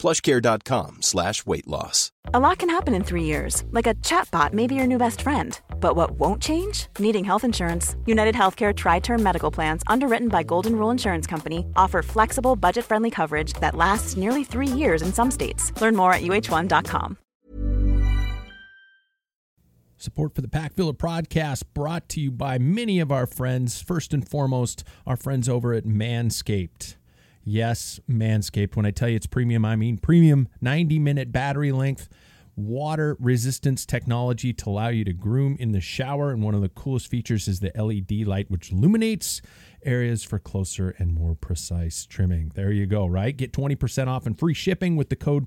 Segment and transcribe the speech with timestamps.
[0.00, 2.10] plushcare.com slash weight loss.
[2.32, 5.22] A lot can happen in three years, like a chatbot may be your new best
[5.22, 5.58] friend.
[5.80, 6.86] But what won't change?
[6.98, 7.96] Needing health insurance.
[8.06, 12.84] United Healthcare Tri Term Medical Plans, underwritten by Golden Rule Insurance Company, offer flexible, budget
[12.84, 15.72] friendly coverage that lasts nearly three years in some states.
[15.80, 17.16] Learn more at uh1.com.
[20.00, 23.82] Support for the Pack Filler podcast brought to you by many of our friends.
[23.82, 26.96] First and foremost, our friends over at Manscaped.
[27.42, 28.76] Yes, Manscaped.
[28.76, 32.08] When I tell you it's premium, I mean premium 90 minute battery length,
[32.56, 36.30] water resistance technology to allow you to groom in the shower.
[36.30, 39.40] And one of the coolest features is the LED light, which illuminates
[39.84, 42.52] areas for closer and more precise trimming.
[42.54, 43.36] There you go, right?
[43.36, 45.46] Get 20% off and free shipping with the code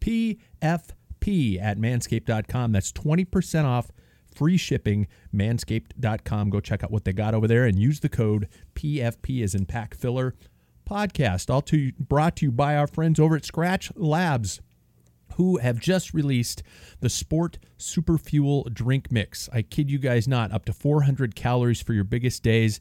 [0.00, 2.72] PFP at manscaped.com.
[2.72, 3.90] That's 20% off
[4.34, 8.48] free shipping manscaped.com go check out what they got over there and use the code
[8.74, 10.34] pfp as in pack filler
[10.88, 14.60] podcast, all to, brought to you by our friends over at Skratch Labs,
[15.36, 16.62] who have just released
[17.00, 19.48] the Sport Super Fuel Drink Mix.
[19.52, 22.80] I kid you guys not, up to 400 calories for your biggest days.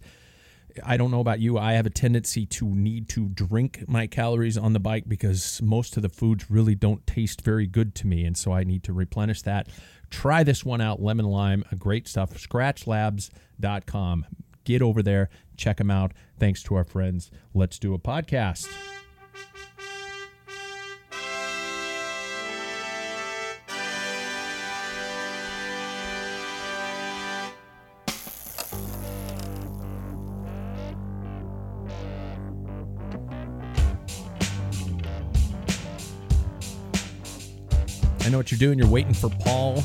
[0.84, 1.58] I don't know about you.
[1.58, 5.98] I have a tendency to need to drink my calories on the bike because most
[5.98, 8.26] of the foods really don't taste very good to me.
[8.26, 9.68] And so I need to replenish that.
[10.10, 12.34] Try this one out, lemon lime, great stuff.
[12.34, 14.26] Skratchlabs.com.
[14.64, 15.30] Get over there,
[15.62, 16.12] check them out.
[16.40, 17.30] Thanks to our friends.
[17.54, 18.68] Let's do a podcast.
[38.24, 38.80] I know what you're doing.
[38.80, 39.84] You're waiting for Paul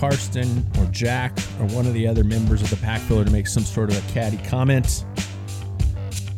[0.00, 3.46] Karsten or Jack or one of the other members of the pack filler to make
[3.46, 5.04] some sort of a catty comment.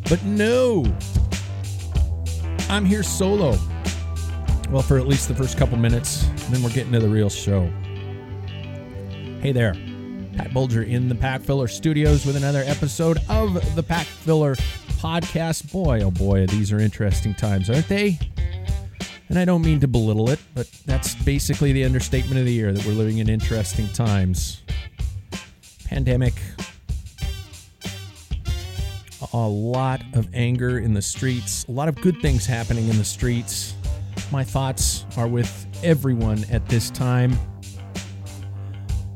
[0.09, 0.83] But no,
[2.69, 3.57] I'm here solo.
[4.69, 7.71] Well, for at least the first couple minutes, then we're getting to the real show.
[9.39, 9.75] Hey there,
[10.35, 14.55] Pat Bulger in the Pack Filler Studios with another episode of the Pack Filler
[14.97, 15.71] Podcast.
[15.71, 18.19] Boy, oh boy, these are interesting times, aren't they?
[19.33, 22.71] And I don't mean to belittle it, but that's basically the understatement of the year
[22.71, 24.61] that we're living in interesting times.
[25.85, 26.35] Pandemic,
[29.33, 33.03] a lot of anger in the streets, a lot of good things happening in the
[33.03, 33.73] streets.
[34.31, 37.35] My thoughts are with everyone at this time.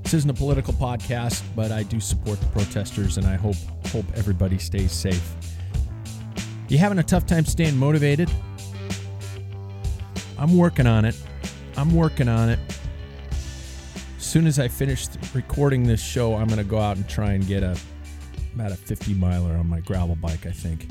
[0.02, 3.58] This isn't a political podcast, but I do support the protesters and I hope
[3.92, 5.36] hope everybody stays safe.
[6.70, 8.32] You having a tough time staying motivated?
[10.38, 11.16] I'm working on it.
[11.76, 12.60] I'm working on it.
[14.18, 17.34] As soon as I finish recording this show, I'm going to go out and try
[17.34, 17.78] and get a
[18.54, 20.88] about a 50 miler on my gravel bike, I think.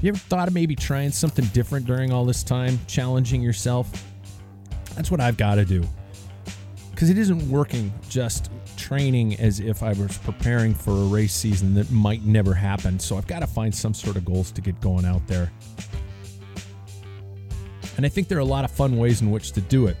[0.00, 3.90] You ever thought of maybe trying something different during all this time, challenging yourself?
[4.96, 5.84] That's what I've got to do.
[6.90, 11.74] Because it isn't working just training as if I was preparing for a race season
[11.74, 12.98] that might never happen.
[12.98, 15.52] So I've got to find some sort of goals to get going out there.
[18.02, 19.96] And I think there are a lot of fun ways in which to do it.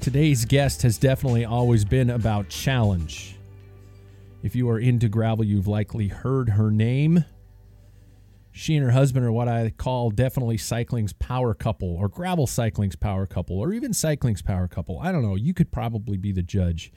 [0.00, 3.36] Today's guest has definitely always been about challenge.
[4.42, 7.24] If you are into gravel, you've likely heard her name.
[8.50, 12.96] She and her husband are what I call definitely cycling's power couple, or gravel cycling's
[12.96, 14.98] power couple, or even cycling's power couple.
[14.98, 15.36] I don't know.
[15.36, 16.90] You could probably be the judge.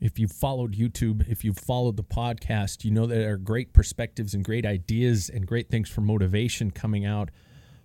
[0.00, 4.34] If you've followed YouTube, if you've followed the podcast, you know there are great perspectives
[4.34, 7.30] and great ideas and great things for motivation coming out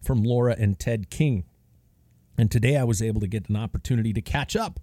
[0.01, 1.45] from Laura and Ted King.
[2.37, 4.79] And today I was able to get an opportunity to catch up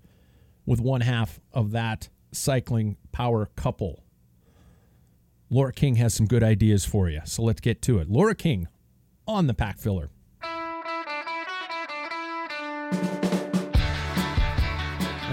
[0.65, 4.05] with one half of that cycling power couple.
[5.51, 8.09] Laura King has some good ideas for you, so let's get to it.
[8.09, 8.69] Laura King
[9.27, 10.11] on the pack filler.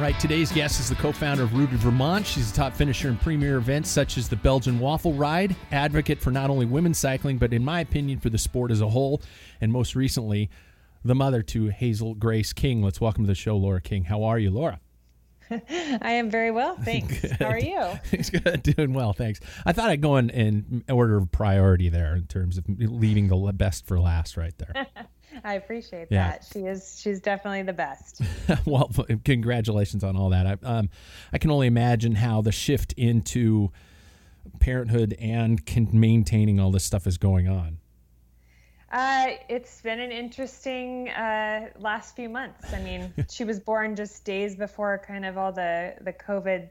[0.06, 2.28] Right, today's guest is the co founder of Rooted Vermont.
[2.28, 6.30] She's a top finisher in premier events such as the Belgian Waffle Ride, advocate for
[6.30, 9.24] not only women's cycling, but in my opinion, for the sport as a whole,
[9.62, 10.52] and most recently,
[11.04, 12.84] the mother to Hazel Grace King.
[12.84, 14.04] Let's welcome to the show, Laura King.
[14.04, 14.80] How are you, Laura?
[15.50, 17.26] I am very well, thanks.
[17.40, 18.00] How are you?
[18.44, 19.40] good, doing well, thanks.
[19.66, 23.54] I thought I'd go in, in order of priority there in terms of leaving the
[23.54, 24.86] best for last, right there.
[25.46, 26.32] I appreciate yeah.
[26.32, 26.48] that.
[26.52, 28.20] She is she's definitely the best.
[28.66, 28.92] well,
[29.24, 30.48] congratulations on all that.
[30.48, 30.90] I, um,
[31.32, 33.72] I can only imagine how the shift into
[34.60, 35.62] parenthood and
[35.94, 37.78] maintaining all this stuff is going on.
[38.92, 42.74] Uh, it's been an interesting uh, last few months.
[42.74, 46.70] I mean, she was born just days before kind of all the the COVID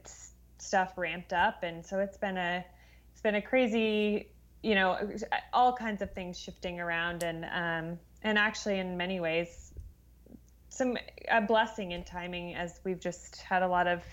[0.57, 2.65] stuff ramped up, and so it's been a
[3.13, 4.31] it's been a crazy,
[4.63, 4.97] you know,
[5.53, 9.73] all kinds of things shifting around, and um, and actually in many ways,
[10.67, 10.97] some
[11.31, 14.03] a blessing in timing as we've just had a lot of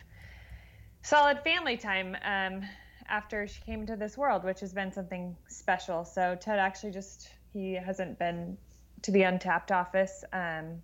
[1.02, 2.16] solid family time.
[2.24, 2.62] Um,
[3.08, 6.04] after she came into this world, which has been something special.
[6.04, 8.56] So Ted actually just he hasn't been
[9.02, 10.82] to the UnTapped office um,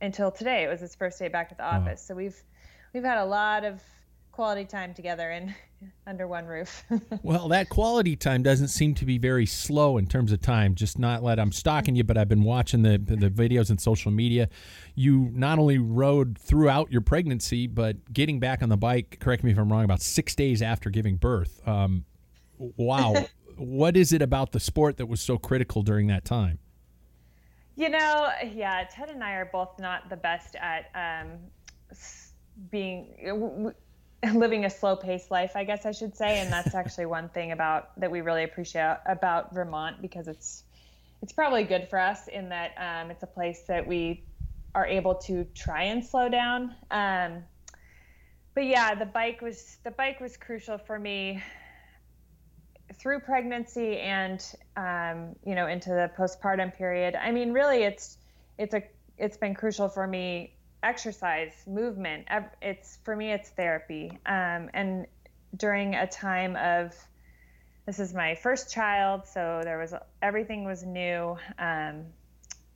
[0.00, 0.64] until today.
[0.64, 2.00] It was his first day back at the office.
[2.06, 2.40] So we've
[2.92, 3.82] we've had a lot of
[4.30, 5.54] quality time together and
[6.06, 6.84] under one roof.
[7.22, 10.74] well, that quality time doesn't seem to be very slow in terms of time.
[10.74, 14.10] Just not let I'm stalking you, but I've been watching the the videos and social
[14.10, 14.48] media.
[14.94, 19.18] You not only rode throughout your pregnancy, but getting back on the bike.
[19.20, 19.84] Correct me if I'm wrong.
[19.84, 21.60] About six days after giving birth.
[21.66, 22.04] Um,
[22.58, 23.14] wow.
[23.56, 26.58] what is it about the sport that was so critical during that time?
[27.74, 31.38] You know, yeah, Ted and I are both not the best at um,
[32.70, 33.74] being
[34.34, 37.52] living a slow paced life, I guess I should say, and that's actually one thing
[37.52, 40.64] about that we really appreciate about Vermont because it's
[41.22, 44.24] it's probably good for us in that um, it's a place that we
[44.74, 46.74] are able to try and slow down.
[46.90, 47.44] Um,
[48.54, 51.42] but yeah, the bike was the bike was crucial for me
[52.92, 58.18] through pregnancy and um, you know into the postpartum period i mean really it's
[58.58, 58.82] it's a
[59.18, 62.26] it's been crucial for me exercise movement
[62.60, 64.10] it's for me it's therapy.
[64.26, 65.06] Um, and
[65.56, 66.94] during a time of
[67.86, 71.36] this is my first child so there was everything was new.
[71.58, 72.06] Um,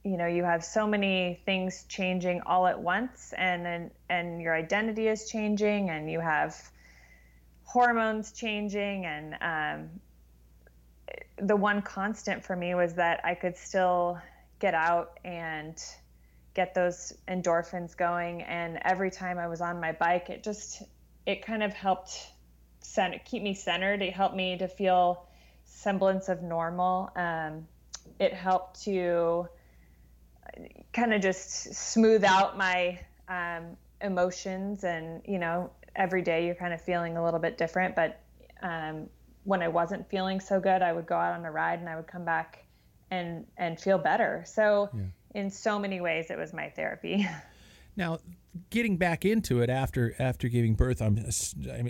[0.04, 4.54] you know you have so many things changing all at once and and, and your
[4.54, 6.56] identity is changing and you have
[7.64, 9.90] hormones changing and um,
[11.38, 14.18] the one constant for me was that I could still
[14.60, 15.76] get out and
[16.56, 18.42] get those endorphins going.
[18.42, 20.82] And every time I was on my bike, it just
[21.26, 22.26] it kind of helped
[22.80, 24.02] center, keep me centered.
[24.02, 25.28] It helped me to feel
[25.64, 27.10] semblance of normal.
[27.14, 27.68] Um,
[28.18, 29.48] it helped to
[30.92, 32.98] kind of just smooth out my
[33.28, 37.96] um, emotions and you know every day you're kind of feeling a little bit different
[37.96, 38.20] but
[38.62, 39.08] um,
[39.46, 41.96] when I wasn't feeling so good, I would go out on a ride and I
[41.96, 42.64] would come back
[43.10, 44.42] and and feel better.
[44.46, 45.02] So yeah.
[45.36, 47.28] In so many ways, it was my therapy.
[47.98, 48.18] Now,
[48.68, 51.18] getting back into it after after giving birth, I'm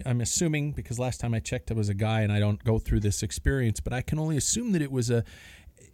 [0.07, 2.79] I'm assuming because last time I checked, I was a guy, and I don't go
[2.79, 5.25] through this experience, but I can only assume that it was a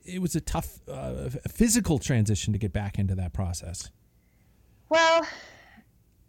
[0.04, 3.90] it was a tough uh, physical transition to get back into that process.
[4.90, 5.26] Well,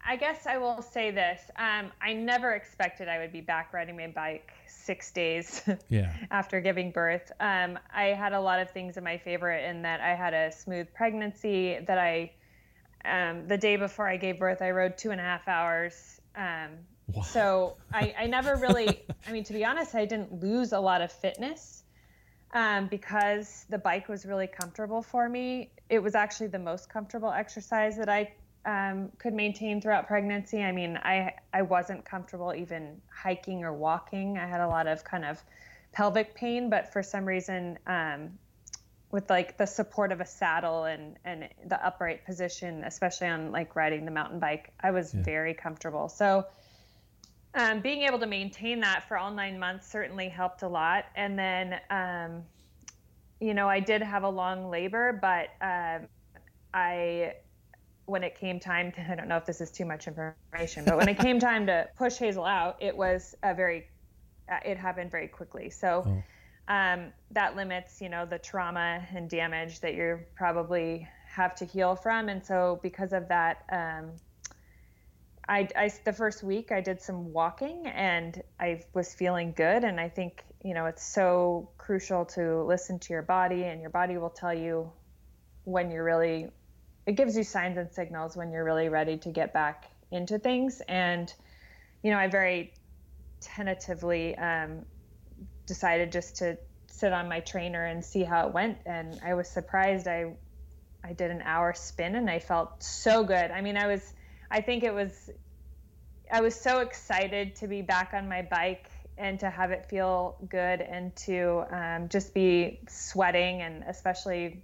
[0.06, 3.96] I guess I will say this: um, I never expected I would be back riding
[3.96, 6.14] my bike six days yeah.
[6.32, 7.32] after giving birth.
[7.40, 10.52] Um, I had a lot of things in my favor in that I had a
[10.52, 11.80] smooth pregnancy.
[11.88, 12.32] That I,
[13.06, 16.19] um, the day before I gave birth, I rode two and a half hours.
[16.36, 16.69] Um,
[17.07, 17.22] wow.
[17.22, 21.02] So I, I never really, I mean, to be honest, I didn't lose a lot
[21.02, 21.83] of fitness
[22.54, 25.72] um, because the bike was really comfortable for me.
[25.90, 28.31] It was actually the most comfortable exercise that I
[28.66, 30.64] um, could maintain throughout pregnancy.
[30.64, 34.38] I mean, I I wasn't comfortable even hiking or walking.
[34.38, 35.42] I had a lot of kind of
[35.92, 38.38] pelvic pain, but for some reason, um,
[39.12, 43.76] with like the support of a saddle and and the upright position, especially on like
[43.76, 45.24] riding the mountain bike, I was yeah.
[45.24, 46.10] very comfortable.
[46.10, 46.46] So.
[47.56, 51.06] Um, being able to maintain that for all nine months certainly helped a lot.
[51.16, 52.44] And then, um,
[53.40, 56.08] you know, I did have a long labor, but um,
[56.74, 57.34] I
[58.06, 60.98] when it came time to, I don't know if this is too much information, but
[60.98, 63.88] when it came time to push Hazel out, it was a very,
[64.52, 65.69] uh, it happened very quickly.
[65.69, 66.74] So oh.
[66.74, 71.95] um, that limits, you know, the trauma and damage that you probably have to heal
[71.95, 72.30] from.
[72.30, 74.12] And so because of that, um,
[75.48, 79.83] I, I, the first week I did some walking and I was feeling good.
[79.83, 83.90] And I think, you know, it's so crucial to listen to your body and your
[83.90, 84.92] body will tell you
[85.66, 86.50] when you're really
[87.06, 90.81] it gives you signs and signals when you're really ready to get back into things.
[90.88, 91.33] And,
[92.02, 92.74] you know, I very
[93.42, 94.86] tentatively um,
[95.68, 96.57] decided just to
[96.88, 98.78] sit on my trainer and see how it went.
[98.86, 100.07] And I was surprised.
[100.07, 100.33] I
[101.04, 103.52] I did an hour spin and I felt so good.
[103.52, 104.14] I mean, I was,
[104.50, 105.30] I think it was,
[106.31, 110.38] I was so excited to be back on my bike and to have it feel
[110.50, 114.64] good and to um, just be sweating and especially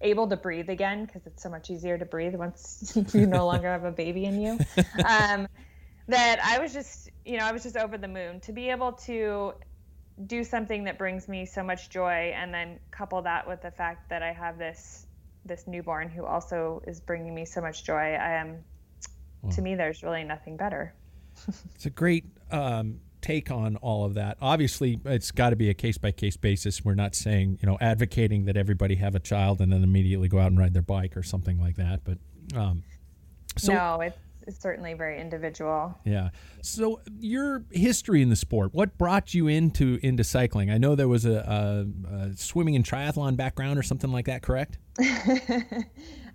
[0.00, 3.68] able to breathe again because it's so much easier to breathe once you no longer
[3.68, 4.58] have a baby in you.
[5.04, 5.48] Um,
[6.08, 8.92] that I was just, you know, I was just over the moon to be able
[8.92, 9.54] to
[10.26, 14.10] do something that brings me so much joy and then couple that with the fact
[14.10, 15.06] that I have this
[15.46, 17.94] this newborn who also is bringing me so much joy.
[17.94, 18.64] I am
[19.42, 19.50] wow.
[19.50, 20.94] to me there's really nothing better.
[21.74, 24.36] it's a great um, take on all of that.
[24.42, 26.84] Obviously, it's got to be a case by case basis.
[26.84, 30.38] We're not saying, you know, advocating that everybody have a child and then immediately go
[30.38, 32.18] out and ride their bike or something like that, but
[32.54, 32.82] um,
[33.56, 35.98] so No, it's is certainly very individual.
[36.04, 36.28] Yeah.
[36.62, 40.70] So your history in the sport, what brought you into into cycling?
[40.70, 44.42] I know there was a, a, a swimming and triathlon background or something like that,
[44.42, 44.78] correct?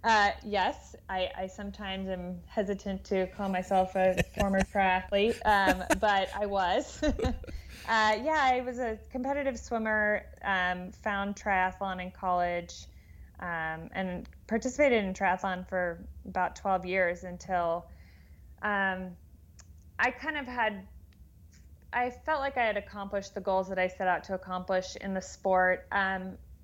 [0.03, 6.29] uh, yes, I, I, sometimes am hesitant to call myself a former triathlete, um, but
[6.35, 6.99] I was.
[7.03, 7.11] uh,
[7.87, 10.25] yeah, I was a competitive swimmer.
[10.43, 12.73] Um, found triathlon in college.
[13.41, 17.85] Um, and participated in triathlon for about 12 years until
[18.61, 19.15] um,
[19.97, 20.85] I kind of had,
[21.93, 25.13] I felt like I had accomplished the goals that I set out to accomplish in
[25.13, 25.87] the sport.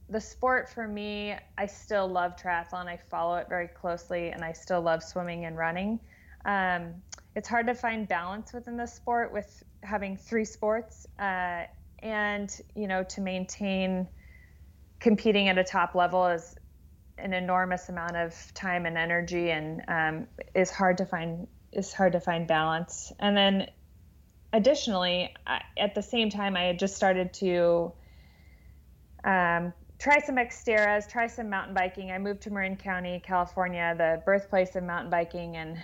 [0.10, 2.86] The sport for me, I still love triathlon.
[2.86, 6.00] I follow it very closely, and I still love swimming and running.
[6.46, 7.02] Um,
[7.36, 11.64] it's hard to find balance within the sport with having three sports, uh,
[12.00, 14.08] and you know to maintain
[15.00, 16.56] competing at a top level is
[17.18, 22.14] an enormous amount of time and energy, and um, is hard to find is hard
[22.14, 23.12] to find balance.
[23.20, 23.72] And then
[24.54, 27.92] additionally, I, at the same time, I had just started to
[29.24, 29.74] um,
[30.06, 32.12] try some Xterras, try some mountain biking.
[32.12, 35.80] I moved to Marin County, California, the birthplace of mountain biking, and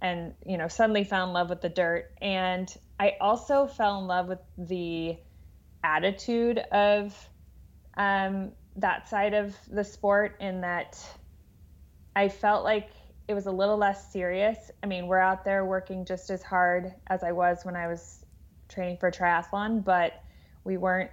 [0.00, 2.12] and you know suddenly fell in love with the dirt.
[2.22, 5.16] And I also fell in love with the
[5.82, 7.28] attitude of
[7.96, 11.04] um, that side of the sport in that
[12.14, 12.90] I felt like
[13.26, 14.70] it was a little less serious.
[14.84, 18.24] I mean, we're out there working just as hard as I was when I was
[18.68, 20.22] training for triathlon, but
[20.62, 21.10] we weren't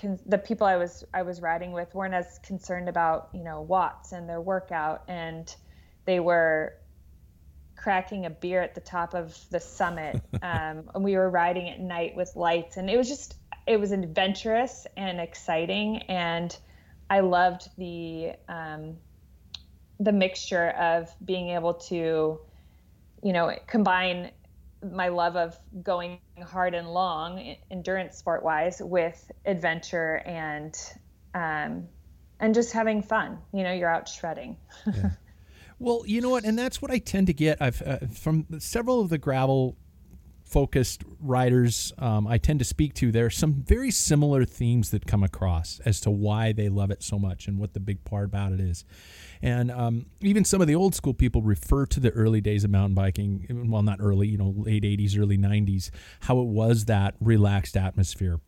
[0.00, 3.60] con- the people I was I was riding with weren't as concerned about you know
[3.62, 5.54] watts and their workout, and
[6.04, 6.74] they were
[7.76, 11.80] cracking a beer at the top of the summit, um, and we were riding at
[11.80, 13.36] night with lights, and it was just
[13.66, 16.56] it was adventurous and exciting, and
[17.08, 18.96] I loved the um,
[20.00, 22.40] the mixture of being able to,
[23.22, 24.30] you know, combine
[24.92, 30.76] my love of going hard and long, endurance sport wise, with adventure and
[31.34, 31.88] um,
[32.40, 33.38] and just having fun.
[33.52, 34.56] You know, you're out shredding.
[34.86, 35.10] yeah.
[35.80, 37.60] Well, you know what, and that's what I tend to get.
[37.60, 39.76] I've uh, from several of the gravel
[40.54, 45.04] focused writers um, I tend to speak to, there are some very similar themes that
[45.04, 48.26] come across as to why they love it so much and what the big part
[48.26, 48.84] about it is.
[49.42, 52.70] And um, even some of the old school people refer to the early days of
[52.70, 57.16] mountain biking, well, not early, you know, late 80s, early 90s, how it was that
[57.18, 58.38] relaxed atmosphere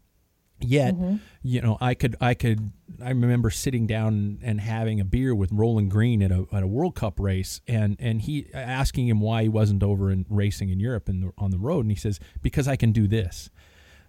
[0.60, 1.16] Yet, mm-hmm.
[1.42, 2.72] you know, I could, I could,
[3.02, 6.66] I remember sitting down and having a beer with Roland Green at a, at a
[6.66, 10.80] World Cup race, and and he asking him why he wasn't over and racing in
[10.80, 13.50] Europe and on the road, and he says because I can do this,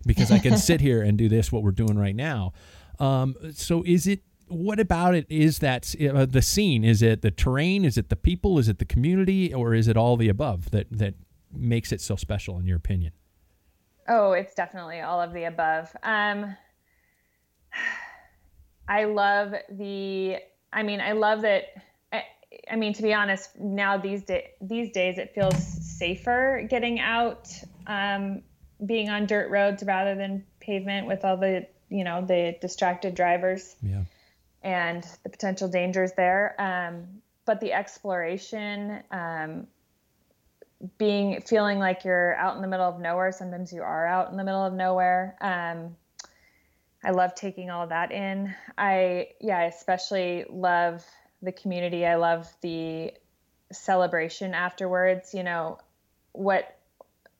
[0.05, 2.53] because I can sit here and do this what we're doing right now.
[2.97, 4.21] Um, so is it?
[4.47, 5.25] What about it?
[5.29, 6.85] Is that uh, the scene?
[6.85, 7.83] Is it the terrain?
[7.83, 8.57] Is it the people?
[8.57, 9.53] Is it the community?
[9.53, 11.15] Or is it all the above that that
[11.53, 13.11] makes it so special in your opinion?
[14.07, 15.95] Oh, it's definitely all of the above.
[16.03, 16.55] Um,
[18.87, 20.37] I love the.
[20.71, 21.63] I mean, I love that.
[22.13, 22.23] I,
[22.71, 27.49] I mean, to be honest, now these day, these days it feels safer getting out,
[27.85, 28.43] um,
[28.85, 33.75] being on dirt roads rather than pavement with all the you know the distracted drivers.
[33.81, 34.03] Yeah.
[34.63, 36.55] And the potential dangers there.
[36.59, 39.67] Um, but the exploration, um,
[40.97, 43.31] being feeling like you're out in the middle of nowhere.
[43.31, 45.35] Sometimes you are out in the middle of nowhere.
[45.41, 45.95] Um,
[47.03, 48.53] I love taking all that in.
[48.77, 51.05] I yeah, I especially love
[51.41, 52.05] the community.
[52.05, 53.13] I love the
[53.71, 55.33] celebration afterwards.
[55.33, 55.79] You know
[56.33, 56.75] what?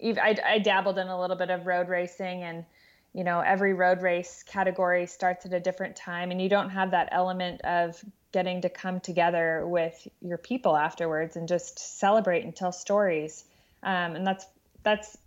[0.02, 2.66] I, I dabbled in a little bit of road racing and
[3.14, 6.92] you know every road race category starts at a different time and you don't have
[6.92, 12.56] that element of getting to come together with your people afterwards and just celebrate and
[12.56, 13.46] tell stories.
[13.84, 14.46] Um, and that's
[14.84, 15.18] that's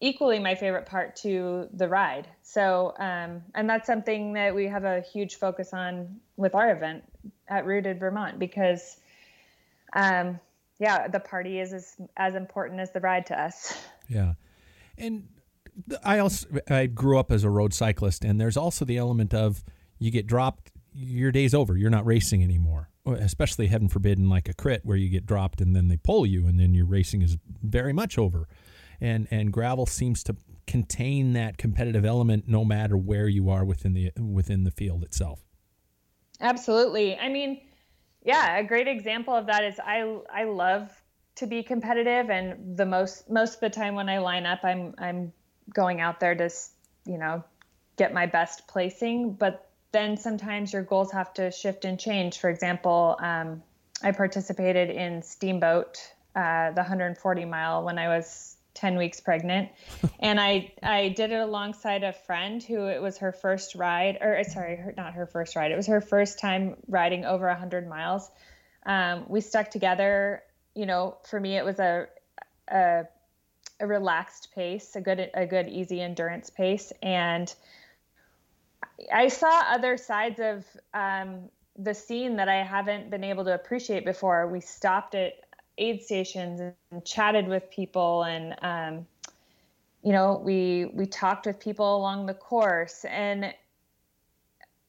[0.00, 2.28] equally my favorite part to the ride.
[2.42, 7.04] So, um, and that's something that we have a huge focus on with our event
[7.48, 8.96] at Rooted Vermont because,
[9.94, 10.38] um,
[10.78, 13.76] yeah, the party is as, as important as the ride to us.
[14.08, 14.34] Yeah.
[14.96, 15.26] And
[16.04, 19.62] I also I grew up as a road cyclist, and there's also the element of
[19.98, 21.76] you get dropped, your day's over.
[21.76, 22.90] You're not racing anymore.
[23.06, 26.26] Especially heaven forbid in like a crit where you get dropped and then they pull
[26.26, 28.48] you, and then your racing is very much over.
[29.00, 33.94] And and gravel seems to contain that competitive element no matter where you are within
[33.94, 35.40] the within the field itself.
[36.40, 37.16] Absolutely.
[37.16, 37.62] I mean,
[38.22, 40.90] yeah, a great example of that is I I love
[41.36, 44.94] to be competitive and the most most of the time when I line up I'm
[44.98, 45.32] I'm
[45.72, 46.50] going out there to
[47.06, 47.42] you know
[47.96, 52.38] get my best placing but then sometimes your goals have to shift and change.
[52.38, 53.62] For example um,
[54.02, 55.98] i participated in steamboat
[56.36, 59.70] uh, the 140 mile when i was 10 weeks pregnant.
[60.20, 64.42] And i i did it alongside a friend who it was her first ride or
[64.44, 68.30] sorry her, not her first ride it was her first time riding over 100 miles.
[68.86, 70.42] Um, we stuck together
[70.74, 72.06] you know for me it was a,
[72.68, 73.04] a
[73.80, 77.54] a relaxed pace, a good a good easy endurance pace, and
[79.12, 84.04] I saw other sides of um, the scene that I haven't been able to appreciate
[84.04, 84.48] before.
[84.48, 85.34] We stopped at
[85.78, 89.06] aid stations and chatted with people, and um,
[90.02, 93.54] you know we we talked with people along the course, and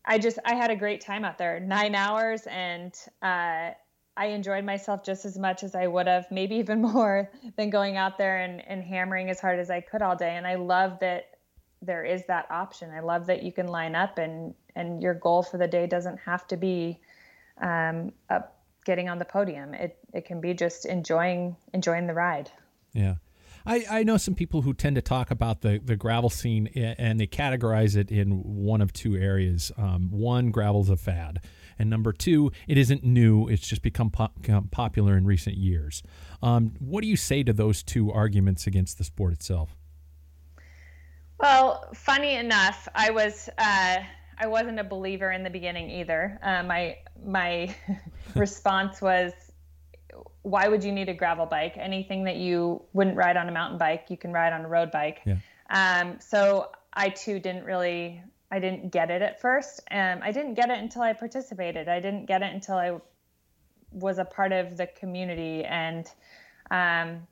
[0.05, 1.60] I just I had a great time out there.
[1.60, 3.72] Nine hours, and uh,
[4.19, 7.95] I enjoyed myself just as much as I would have, maybe even more than going
[7.95, 10.35] out there and, and hammering as hard as I could all day.
[10.35, 11.38] And I love that
[11.81, 12.91] there is that option.
[12.91, 16.17] I love that you can line up and, and your goal for the day doesn't
[16.17, 16.99] have to be
[17.61, 19.73] um, up getting on the podium.
[19.73, 22.51] It, it can be just enjoying, enjoying the ride.
[22.91, 23.15] Yeah.
[23.65, 27.21] I, I know some people who tend to talk about the, the gravel scene and
[27.21, 29.71] they categorize it in one of two areas.
[29.77, 31.39] Um, one, gravel's a fad
[31.79, 36.03] and number two, it isn't new; it's just become popular in recent years.
[36.43, 39.75] Um, what do you say to those two arguments against the sport itself?
[41.39, 43.97] Well, funny enough, I was uh,
[44.38, 46.38] I wasn't a believer in the beginning either.
[46.43, 47.73] Uh, my my
[48.36, 49.32] response was,
[50.41, 51.75] "Why would you need a gravel bike?
[51.77, 54.91] Anything that you wouldn't ride on a mountain bike, you can ride on a road
[54.91, 55.38] bike." Yeah.
[55.69, 59.81] Um, so I too didn't really I didn't get it at first.
[59.88, 61.88] and I didn't get it until I participated.
[61.88, 62.99] I didn't get it until I
[63.91, 65.63] was a part of the community.
[65.63, 66.09] And
[66.71, 67.27] um,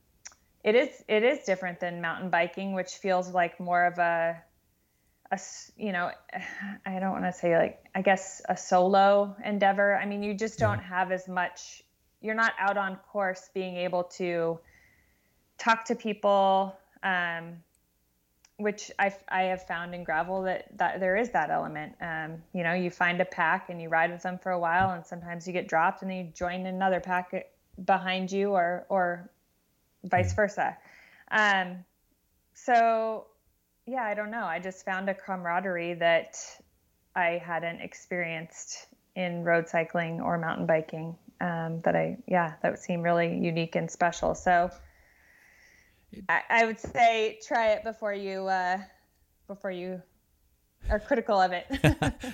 [0.63, 4.41] it is it is different than mountain biking, which feels like more of a
[5.31, 5.39] a
[5.75, 6.11] you know
[6.85, 9.95] I don't want to say like I guess a solo endeavor.
[9.95, 11.83] I mean, you just don't have as much.
[12.21, 14.59] You're not out on course being able to
[15.57, 16.75] talk to people.
[17.03, 17.63] Um,
[18.57, 21.93] which I, I have found in gravel that, that there is that element.
[22.01, 24.91] Um, you know, you find a pack and you ride with them for a while,
[24.91, 27.47] and sometimes you get dropped and then you join another pack
[27.85, 29.29] behind you, or or
[30.03, 30.75] vice versa.
[31.29, 31.85] Um,
[32.53, 33.27] so,
[33.85, 34.45] yeah, I don't know.
[34.45, 36.37] I just found a camaraderie that
[37.15, 41.15] I hadn't experienced in road cycling or mountain biking.
[41.39, 44.33] Um, that I, yeah, that would seem really unique and special.
[44.33, 44.71] So
[46.29, 48.79] I, I would say try it before you uh,
[49.47, 50.01] before you
[50.89, 51.65] are critical of it.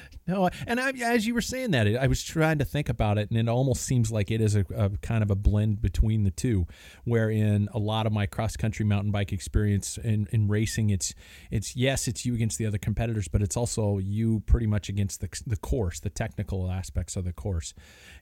[0.27, 3.29] no, and I, as you were saying that, I was trying to think about it,
[3.29, 6.31] and it almost seems like it is a, a kind of a blend between the
[6.31, 6.65] two.
[7.03, 11.13] Wherein a lot of my cross country mountain bike experience in, in racing, it's
[11.51, 15.21] it's yes, it's you against the other competitors, but it's also you pretty much against
[15.21, 17.73] the the course, the technical aspects of the course.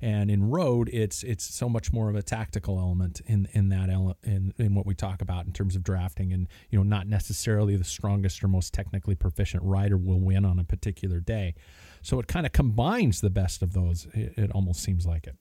[0.02, 3.90] And in road, it's it's so much more of a tactical element in in that
[3.90, 7.08] ele- in in what we talk about in terms of drafting, and you know, not
[7.08, 11.56] necessarily the strongest or most technically proficient rider will win on a particular day.
[12.02, 14.08] So it kind of combines the best of those.
[14.14, 15.36] It, it, almost seems like it.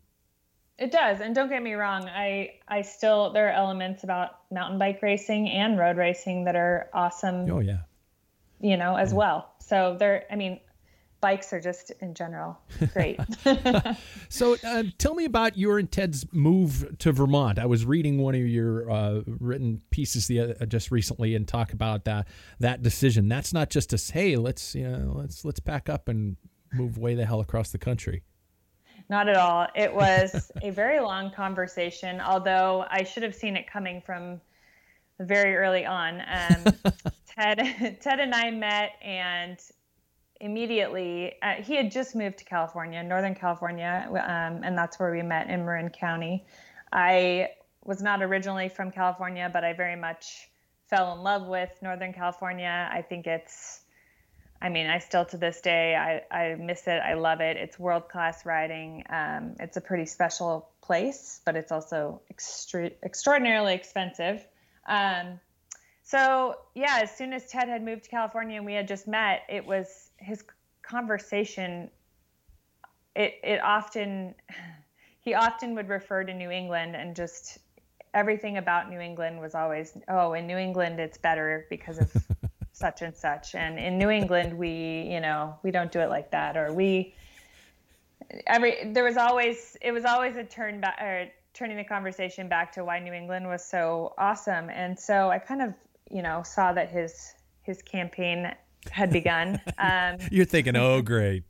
[0.78, 2.08] It does, and don't get me wrong.
[2.08, 6.88] I I still there are elements about mountain bike racing and road racing that are
[6.94, 7.50] awesome.
[7.50, 7.80] Oh yeah.
[8.60, 9.18] You know, as yeah.
[9.18, 9.52] well.
[9.58, 10.24] So there.
[10.30, 10.60] I mean,
[11.20, 12.58] bikes are just in general
[12.92, 13.20] great.
[14.28, 17.58] so, uh, tell me about your and Ted's move to Vermont.
[17.58, 21.72] I was reading one of your uh, written pieces the, uh, just recently and talk
[21.72, 22.28] about that
[22.60, 23.28] that decision.
[23.28, 26.36] That's not just a hey, let's you know, let's let's pack up and
[26.72, 28.22] move way the hell across the country.
[29.08, 29.66] Not at all.
[29.74, 34.40] It was a very long conversation, although I should have seen it coming from
[35.18, 36.20] very early on.
[36.20, 36.92] Um,
[37.26, 39.58] Ted, Ted and I met, and
[40.40, 45.22] immediately uh, he had just moved to california northern california um, and that's where we
[45.22, 46.44] met in marin county
[46.92, 47.48] i
[47.84, 50.50] was not originally from california but i very much
[50.88, 53.82] fell in love with northern california i think it's
[54.62, 57.00] I mean, I still to this day, I, I miss it.
[57.02, 57.56] I love it.
[57.56, 59.04] It's world class riding.
[59.08, 64.46] Um, it's a pretty special place, but it's also extre- extraordinarily expensive.
[64.86, 65.40] Um,
[66.02, 69.42] so yeah, as soon as Ted had moved to California and we had just met,
[69.48, 70.44] it was his
[70.82, 71.90] conversation.
[73.16, 74.34] It it often
[75.20, 77.58] he often would refer to New England and just
[78.14, 82.12] everything about New England was always oh in New England it's better because of
[82.72, 86.30] such and such and in New England we you know we don't do it like
[86.30, 87.14] that or we
[88.46, 92.72] every there was always it was always a turn back or turning the conversation back
[92.72, 95.74] to why New England was so awesome and so I kind of
[96.10, 98.52] you know saw that his his campaign
[98.90, 99.60] had begun.
[99.78, 101.44] Um, You're thinking, oh, great.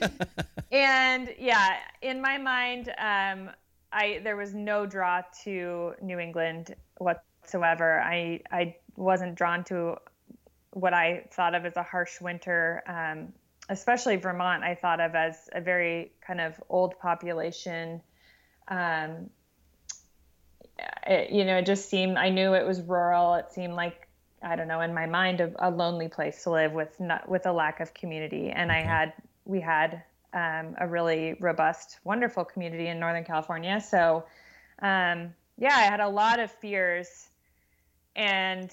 [0.72, 3.50] and yeah, in my mind, um,
[3.92, 8.00] I there was no draw to New England whatsoever.
[8.00, 9.96] I I wasn't drawn to
[10.72, 13.32] what I thought of as a harsh winter, um,
[13.68, 14.62] especially Vermont.
[14.62, 18.00] I thought of as a very kind of old population.
[18.68, 19.30] Um,
[21.06, 22.16] it, you know, it just seemed.
[22.16, 23.34] I knew it was rural.
[23.34, 24.06] It seemed like
[24.42, 27.46] I don't know in my mind a, a lonely place to live with not with
[27.46, 28.50] a lack of community.
[28.50, 28.70] And.
[28.70, 29.12] I had
[29.44, 33.80] we had um, a really robust, wonderful community in Northern California.
[33.80, 34.24] So,
[34.80, 37.28] um, yeah, I had a lot of fears.
[38.16, 38.70] And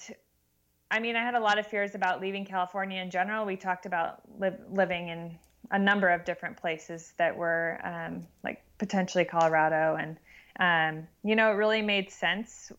[0.90, 3.44] I mean, I had a lot of fears about leaving California in general.
[3.44, 5.38] We talked about li- living in
[5.70, 9.98] a number of different places that were um, like potentially Colorado.
[10.00, 10.16] And,
[10.60, 12.72] um, you know, it really made sense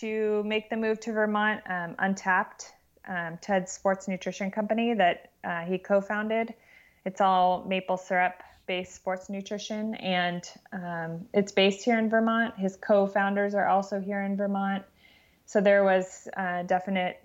[0.00, 1.62] to make the move to Vermont.
[1.68, 2.72] Um, Untapped,
[3.06, 6.54] um, Ted's sports nutrition company that uh, he co founded
[7.04, 12.54] it's all maple syrup based sports nutrition, and um, it's based here in Vermont.
[12.56, 14.84] His co founders are also here in Vermont.
[15.46, 17.20] So there was a definite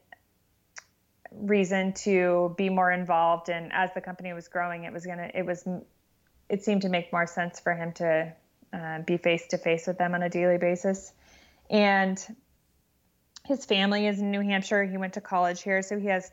[1.31, 3.49] reason to be more involved.
[3.49, 5.65] And as the company was growing, it was going to, it was,
[6.49, 8.33] it seemed to make more sense for him to
[8.73, 11.13] uh, be face to face with them on a daily basis.
[11.69, 12.19] And
[13.49, 14.85] his family is in New Hampshire.
[14.85, 16.31] He went to college here, so he has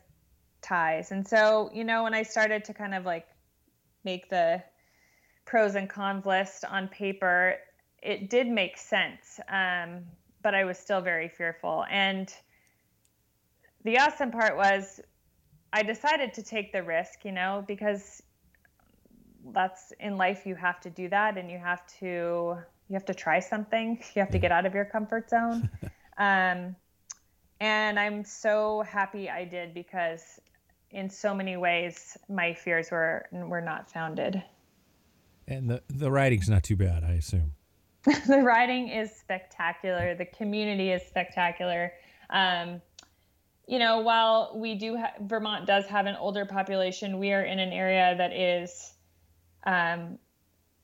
[0.61, 1.13] ties.
[1.13, 3.27] And so, you know, when I started to kind of like
[4.05, 4.63] make the
[5.47, 7.55] pros and cons list on paper,
[8.03, 9.41] it did make sense.
[9.49, 10.03] Um,
[10.43, 11.87] but I was still very fearful.
[11.91, 12.31] And
[13.83, 15.01] the awesome part was
[15.73, 18.23] I decided to take the risk, you know, because
[19.55, 23.15] that's in life you have to do that and you have to you have to
[23.15, 24.03] try something.
[24.15, 25.71] You have to get out of your comfort zone.
[26.19, 26.77] um,
[27.61, 30.41] and I'm so happy I did because
[30.91, 34.43] in so many ways my fears were were not founded.
[35.49, 37.53] And the the writing's not too bad, I assume.
[38.29, 40.15] the writing is spectacular.
[40.15, 41.93] The community is spectacular.
[42.31, 42.81] Um,
[43.67, 47.59] you know, while we do ha- Vermont does have an older population, we are in
[47.59, 48.95] an area that is
[49.65, 50.19] um,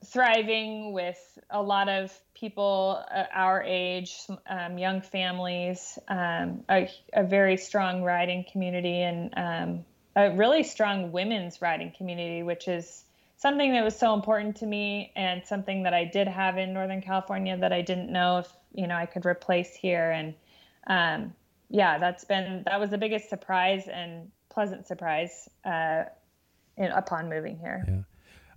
[0.04, 4.16] thriving with a lot of people uh, our age,
[4.48, 9.84] um, young families, um, a, a, very strong riding community, and um,
[10.16, 13.04] a really strong women's riding community, which is
[13.36, 17.00] something that was so important to me and something that I did have in Northern
[17.00, 20.10] California that I didn't know if you know I could replace here.
[20.10, 20.34] And
[20.86, 21.34] um,
[21.70, 26.04] yeah, that's been that was the biggest surprise and pleasant surprise uh,
[26.76, 27.84] in, upon moving here.
[27.86, 28.02] Yeah.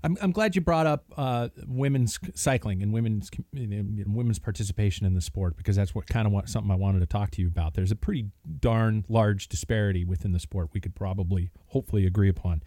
[0.05, 5.21] I'm, I'm glad you brought up uh, women's cycling and women's women's participation in the
[5.21, 7.73] sport because that's what kind of what something I wanted to talk to you about.
[7.73, 8.27] There's a pretty
[8.59, 10.69] darn large disparity within the sport.
[10.73, 12.61] We could probably hopefully agree upon.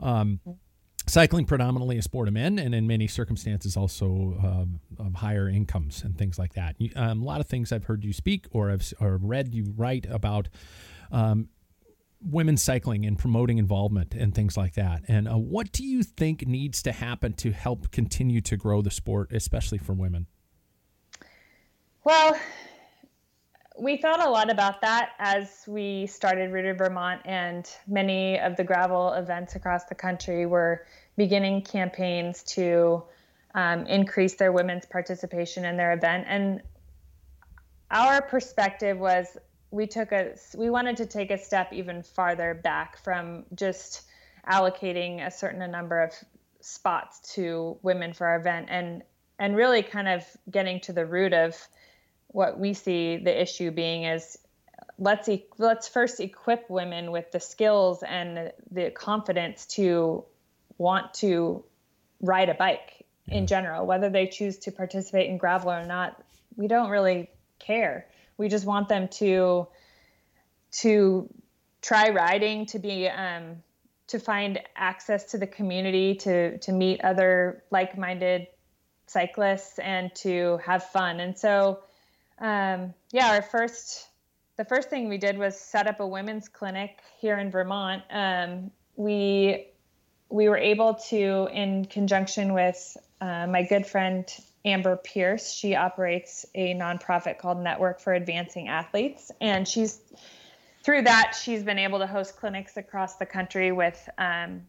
[0.00, 0.40] Um,
[1.06, 6.02] cycling predominantly a sport of men, and in many circumstances also um, of higher incomes
[6.02, 6.74] and things like that.
[6.78, 9.72] You, um, a lot of things I've heard you speak or I've or read you
[9.76, 10.48] write about
[11.12, 11.48] um,
[12.20, 15.02] women's cycling and promoting involvement and things like that.
[15.08, 18.90] And uh, what do you think needs to happen to help continue to grow the
[18.90, 20.26] sport, especially for women?
[22.04, 22.38] Well,
[23.78, 28.64] we thought a lot about that as we started Rooted Vermont, and many of the
[28.64, 33.02] gravel events across the country were beginning campaigns to
[33.54, 36.24] um, increase their women's participation in their event.
[36.28, 36.62] And
[37.90, 39.36] our perspective was
[39.76, 44.02] we took a we wanted to take a step even farther back from just
[44.48, 46.12] allocating a certain number of
[46.60, 49.02] spots to women for our event and
[49.38, 51.54] and really kind of getting to the root of
[52.28, 54.38] what we see the issue being is
[54.98, 60.24] let's e- let's first equip women with the skills and the confidence to
[60.78, 61.62] want to
[62.20, 63.86] ride a bike in general.
[63.86, 66.20] Whether they choose to participate in gravel or not
[66.56, 68.06] we don't really care
[68.38, 69.68] we just want them to
[70.72, 71.28] to
[71.82, 73.62] try riding, to be um,
[74.08, 78.46] to find access to the community, to to meet other like-minded
[79.06, 81.20] cyclists, and to have fun.
[81.20, 81.80] And so,
[82.40, 84.08] um, yeah, our first
[84.56, 88.02] the first thing we did was set up a women's clinic here in Vermont.
[88.10, 89.68] Um, we
[90.28, 94.28] we were able to, in conjunction with uh, my good friend
[94.66, 100.00] Amber Pierce, she operates a nonprofit called Network for Advancing Athletes, and she's
[100.82, 104.62] through that she's been able to host clinics across the country with um,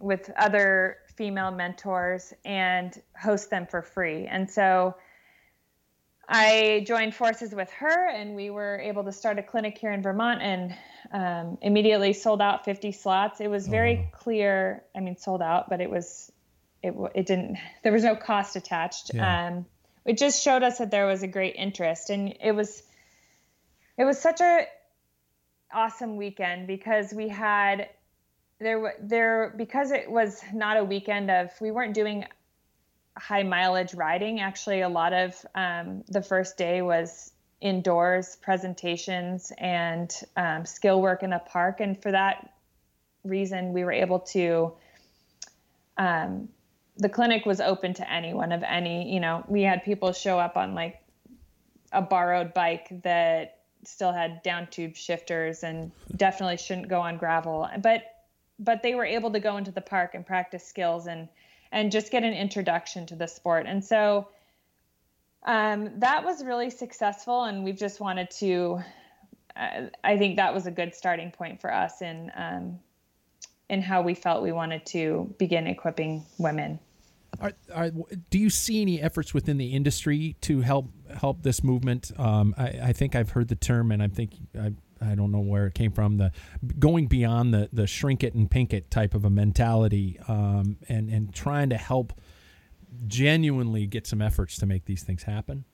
[0.00, 4.26] with other female mentors and host them for free.
[4.26, 4.94] And so
[6.28, 10.02] I joined forces with her, and we were able to start a clinic here in
[10.02, 10.74] Vermont, and
[11.12, 13.40] um, immediately sold out 50 slots.
[13.40, 14.16] It was very oh.
[14.16, 14.82] clear.
[14.94, 16.32] I mean, sold out, but it was,
[16.86, 17.58] it it didn't.
[17.82, 19.12] There was no cost attached.
[19.14, 19.48] Yeah.
[19.48, 19.66] Um,
[20.04, 22.82] it just showed us that there was a great interest, and it was,
[23.98, 24.66] it was such a
[25.74, 27.88] awesome weekend because we had
[28.60, 32.24] there there because it was not a weekend of we weren't doing
[33.18, 34.40] high mileage riding.
[34.40, 41.22] Actually, a lot of um, the first day was indoors presentations and um, skill work
[41.22, 41.80] in the park.
[41.80, 42.52] And for that
[43.24, 44.72] reason, we were able to.
[45.98, 46.48] Um,
[46.98, 50.56] the clinic was open to anyone of any, you know, we had people show up
[50.56, 51.02] on like
[51.92, 57.68] a borrowed bike that still had down tube shifters and definitely shouldn't go on gravel.
[57.82, 58.04] But
[58.58, 61.28] but they were able to go into the park and practice skills and
[61.72, 63.66] and just get an introduction to the sport.
[63.66, 64.28] And so
[65.44, 68.80] um, that was really successful, and we've just wanted to.
[69.54, 72.78] Uh, I think that was a good starting point for us in um,
[73.68, 76.78] in how we felt we wanted to begin equipping women.
[77.40, 77.90] Are, are,
[78.30, 82.10] do you see any efforts within the industry to help help this movement?
[82.16, 85.40] Um, I, I, think I've heard the term, and I think I, I don't know
[85.40, 86.16] where it came from.
[86.16, 86.32] The
[86.78, 91.10] going beyond the the shrink it and pink it type of a mentality, um, and
[91.10, 92.18] and trying to help
[93.06, 95.64] genuinely get some efforts to make these things happen.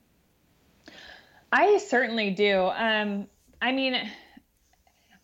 [1.53, 2.71] I certainly do.
[2.75, 3.29] Um,
[3.61, 4.11] I mean,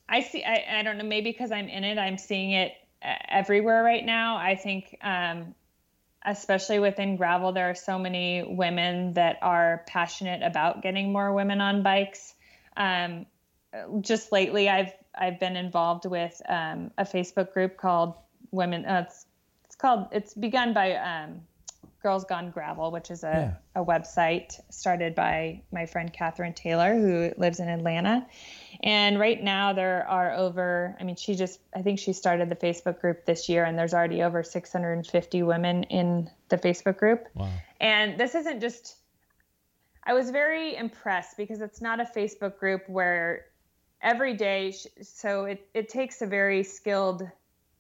[0.09, 0.45] I see.
[0.45, 1.05] I, I don't know.
[1.05, 4.37] Maybe because I'm in it, I'm seeing it uh, everywhere right now.
[4.37, 5.55] I think, um,
[6.31, 11.61] especially within gravel, there are so many women that are passionate about getting more women
[11.61, 12.35] on bikes.
[12.77, 13.27] Um,
[14.01, 18.15] just lately, I've I've been involved with um, a Facebook group called
[18.51, 18.85] Women.
[18.85, 19.27] Uh, it's,
[19.65, 20.09] it's called.
[20.13, 21.43] It's begun by um,
[22.03, 23.83] Girls Gone Gravel, which is a, yeah.
[23.83, 28.27] a website started by my friend Catherine Taylor, who lives in Atlanta.
[28.83, 30.97] And right now, there are over.
[31.01, 31.59] I mean, she just.
[31.75, 35.83] I think she started the Facebook group this year, and there's already over 650 women
[35.85, 37.27] in the Facebook group.
[37.35, 37.51] Wow.
[37.81, 38.97] And this isn't just
[40.09, 43.45] I was very impressed because it's not a Facebook group where
[44.01, 47.29] every day so it, it takes a very skilled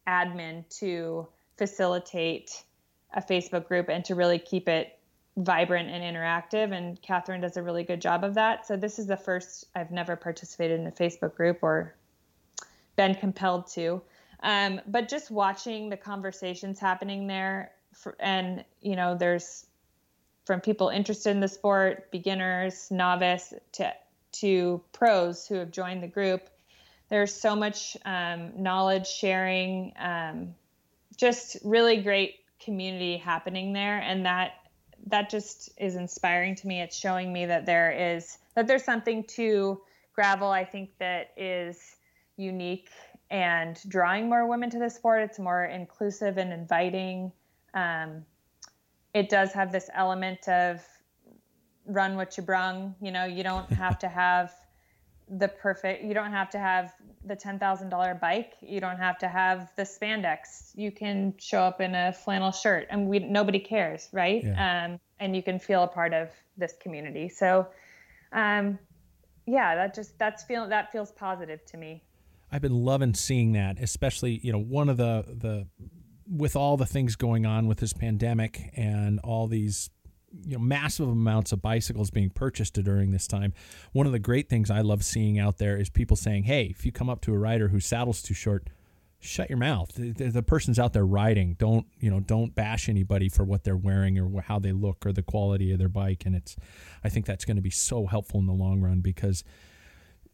[0.06, 1.26] admin to
[1.56, 2.64] facilitate
[3.14, 4.98] a facebook group and to really keep it
[5.36, 9.06] vibrant and interactive and catherine does a really good job of that so this is
[9.06, 11.94] the first i've never participated in a facebook group or
[12.96, 14.02] been compelled to
[14.40, 19.66] um, but just watching the conversations happening there for, and you know there's
[20.44, 23.92] from people interested in the sport beginners novice to
[24.32, 26.48] to pros who have joined the group.
[27.08, 30.54] There's so much um, knowledge sharing, um,
[31.16, 32.36] just really great
[32.68, 34.52] community happening there, and that
[35.06, 36.82] that just is inspiring to me.
[36.82, 39.80] It's showing me that there is that there's something to
[40.14, 40.48] gravel.
[40.48, 41.80] I think that is
[42.36, 42.90] unique
[43.30, 45.22] and drawing more women to the sport.
[45.22, 47.32] It's more inclusive and inviting.
[47.72, 48.26] Um,
[49.14, 50.82] it does have this element of
[51.86, 52.94] run what you brung.
[53.00, 54.52] You know, you don't have to have
[55.30, 56.04] the perfect.
[56.04, 58.54] You don't have to have the ten thousand dollar bike.
[58.60, 60.70] You don't have to have the spandex.
[60.74, 64.42] You can show up in a flannel shirt, and we nobody cares, right?
[64.42, 64.84] Yeah.
[64.84, 67.28] Um, and you can feel a part of this community.
[67.28, 67.66] So,
[68.32, 68.78] um,
[69.46, 72.02] yeah, that just that's feel that feels positive to me.
[72.50, 75.66] I've been loving seeing that, especially you know one of the the
[76.30, 79.90] with all the things going on with this pandemic and all these
[80.44, 83.52] you know massive amounts of bicycles being purchased during this time.
[83.92, 86.84] One of the great things I love seeing out there is people saying, "Hey, if
[86.84, 88.68] you come up to a rider whose saddle's too short,
[89.20, 89.92] shut your mouth.
[89.94, 91.54] The, the, person's out there riding.
[91.54, 92.20] Don't you know?
[92.20, 95.78] Don't bash anybody for what they're wearing or how they look or the quality of
[95.78, 96.24] their bike.
[96.24, 96.56] And it's,
[97.02, 99.44] I think that's going to be so helpful in the long run because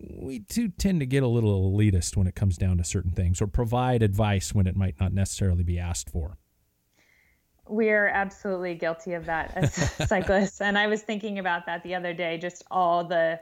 [0.00, 3.40] we do tend to get a little elitist when it comes down to certain things
[3.40, 6.36] or provide advice when it might not necessarily be asked for
[7.66, 9.74] we're absolutely guilty of that as
[10.08, 13.40] cyclists and i was thinking about that the other day just all the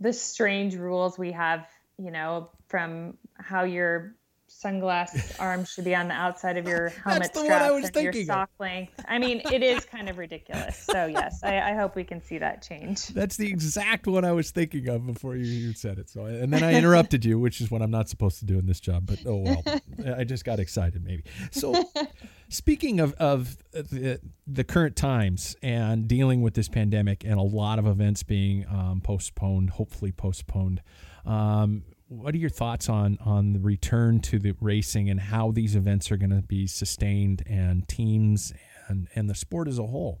[0.00, 1.66] the strange rules we have
[1.98, 4.14] you know from how you're
[4.50, 8.60] sunglass arms should be on the outside of your helmet straps and your sock of.
[8.60, 8.92] length.
[9.06, 10.76] I mean, it is kind of ridiculous.
[10.76, 13.08] So yes, I, I, hope we can see that change.
[13.08, 16.10] That's the exact one I was thinking of before you, you said it.
[16.10, 18.66] So and then I interrupted you, which is what I'm not supposed to do in
[18.66, 19.06] this job.
[19.06, 19.62] But oh well,
[20.16, 21.24] I just got excited maybe.
[21.52, 21.84] So
[22.50, 27.78] speaking of of the, the current times and dealing with this pandemic and a lot
[27.78, 30.82] of events being um, postponed, hopefully postponed.
[31.24, 35.76] Um, what are your thoughts on on the return to the racing and how these
[35.76, 38.52] events are going to be sustained and teams
[38.88, 40.20] and and the sport as a whole?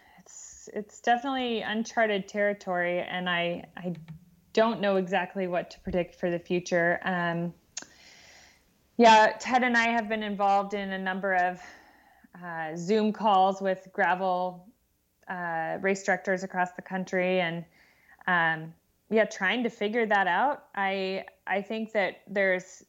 [0.73, 3.93] it's definitely uncharted territory and I I
[4.53, 6.99] don't know exactly what to predict for the future.
[7.03, 7.53] Um,
[8.97, 11.59] yeah, Ted and I have been involved in a number of
[12.43, 14.67] uh, Zoom calls with gravel
[15.27, 17.63] uh, race directors across the country, and
[18.27, 18.73] um,
[19.09, 20.65] yeah, trying to figure that out.
[20.75, 22.83] I I think that there's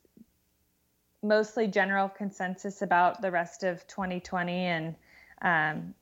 [1.22, 4.94] mostly general consensus about the rest of 2020 and
[5.42, 5.94] um,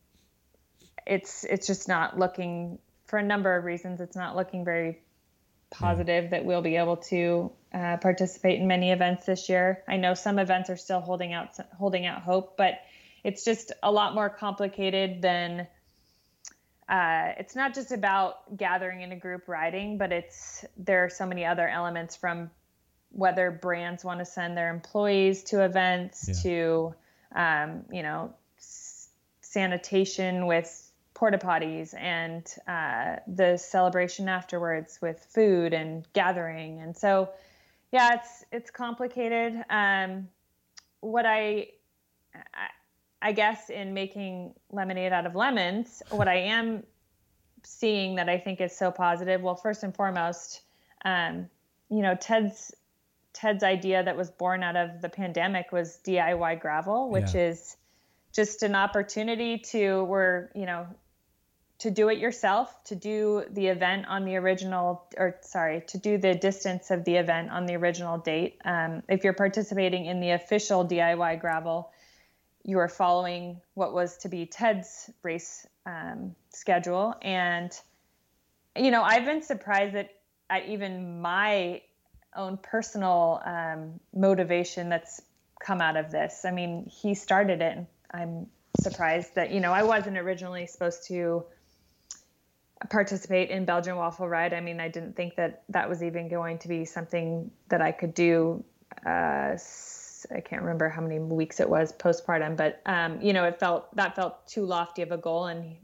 [1.06, 5.00] it's it's just not looking for a number of reasons it's not looking very
[5.70, 6.30] positive yeah.
[6.30, 10.38] that we'll be able to uh, participate in many events this year i know some
[10.38, 12.80] events are still holding out holding out hope but
[13.22, 15.66] it's just a lot more complicated than
[16.88, 21.24] uh, it's not just about gathering in a group riding but it's there are so
[21.26, 22.50] many other elements from
[23.10, 26.34] whether brands want to send their employees to events yeah.
[26.42, 26.94] to
[27.34, 29.08] um, you know s-
[29.40, 30.89] sanitation with
[31.20, 37.28] porta potties and uh, the celebration afterwards with food and gathering and so
[37.92, 40.26] yeah it's it's complicated um,
[41.00, 41.68] what I,
[42.34, 42.68] I
[43.22, 46.84] I guess in making lemonade out of lemons, what I am
[47.64, 49.42] seeing that I think is so positive.
[49.42, 50.62] Well, first and foremost,
[51.04, 51.50] um,
[51.90, 52.74] you know, Ted's
[53.32, 57.48] Ted's idea that was born out of the pandemic was DIY gravel, which yeah.
[57.48, 57.76] is
[58.32, 60.86] just an opportunity to where you know
[61.80, 66.18] to do it yourself, to do the event on the original, or sorry, to do
[66.18, 68.58] the distance of the event on the original date.
[68.64, 71.90] Um, if you're participating in the official DIY gravel,
[72.64, 77.14] you are following what was to be Ted's race um, schedule.
[77.22, 77.72] And,
[78.76, 80.10] you know, I've been surprised that
[80.50, 81.80] at even my
[82.36, 85.22] own personal um, motivation that's
[85.60, 86.44] come out of this.
[86.44, 87.76] I mean, he started it.
[87.78, 88.46] and I'm
[88.82, 91.44] surprised that, you know, I wasn't originally supposed to
[92.88, 94.54] participate in Belgian waffle ride.
[94.54, 97.92] I mean, I didn't think that that was even going to be something that I
[97.92, 98.64] could do.
[99.04, 99.56] Uh,
[100.32, 103.94] I can't remember how many weeks it was postpartum, but um, you know, it felt
[103.96, 105.46] that felt too lofty of a goal.
[105.46, 105.76] And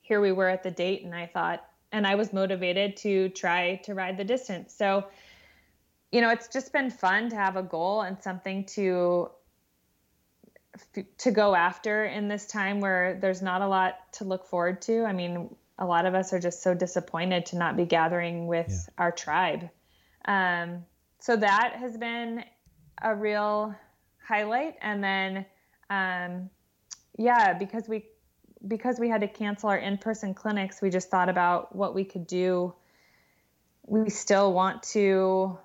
[0.00, 3.76] here we were at the date, and I thought, and I was motivated to try
[3.84, 4.74] to ride the distance.
[4.74, 5.04] So
[6.14, 9.30] you know, it's just been fun to have a goal and something to
[11.18, 15.02] to go after in this time where there's not a lot to look forward to.
[15.04, 18.68] I mean, a lot of us are just so disappointed to not be gathering with
[18.68, 18.94] yeah.
[18.98, 19.68] our tribe.
[20.24, 20.84] Um,
[21.18, 22.44] so that has been
[23.02, 23.74] a real
[24.26, 24.76] highlight.
[24.80, 25.46] And then,
[25.90, 26.50] um,
[27.18, 28.06] yeah, because we
[28.66, 32.26] because we had to cancel our in-person clinics, we just thought about what we could
[32.26, 32.74] do.
[33.86, 35.58] We still want to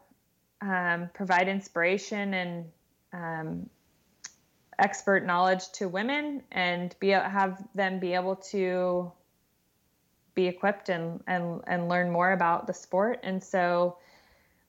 [0.61, 2.65] um, provide inspiration and
[3.13, 3.69] um,
[4.77, 9.11] expert knowledge to women and be have them be able to
[10.39, 13.19] be equipped and, and, and learn more about the sport.
[13.23, 13.97] And so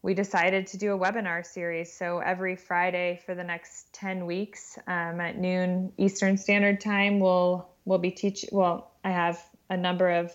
[0.02, 1.92] we decided to do a webinar series.
[1.92, 7.68] So every Friday for the next 10 weeks um, at noon Eastern Standard Time, we'll,
[7.84, 8.48] we'll be teaching.
[8.50, 10.32] Well, I have a number of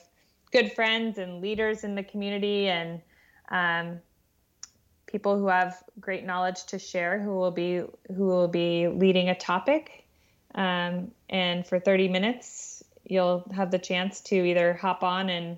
[0.53, 3.01] good friends and leaders in the community and
[3.49, 3.99] um,
[5.05, 7.83] people who have great knowledge to share who will be
[8.15, 10.05] who will be leading a topic
[10.55, 12.74] um, and for 30 minutes
[13.05, 15.57] you'll have the chance to either hop on and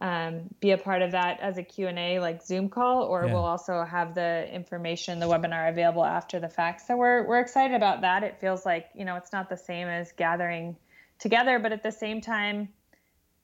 [0.00, 3.32] um, be a part of that as a q&a like zoom call or yeah.
[3.32, 6.80] we'll also have the information the webinar available after the fact.
[6.80, 8.24] So we're, we're excited about that.
[8.24, 10.76] It feels like you know it's not the same as gathering
[11.20, 12.68] together but at the same time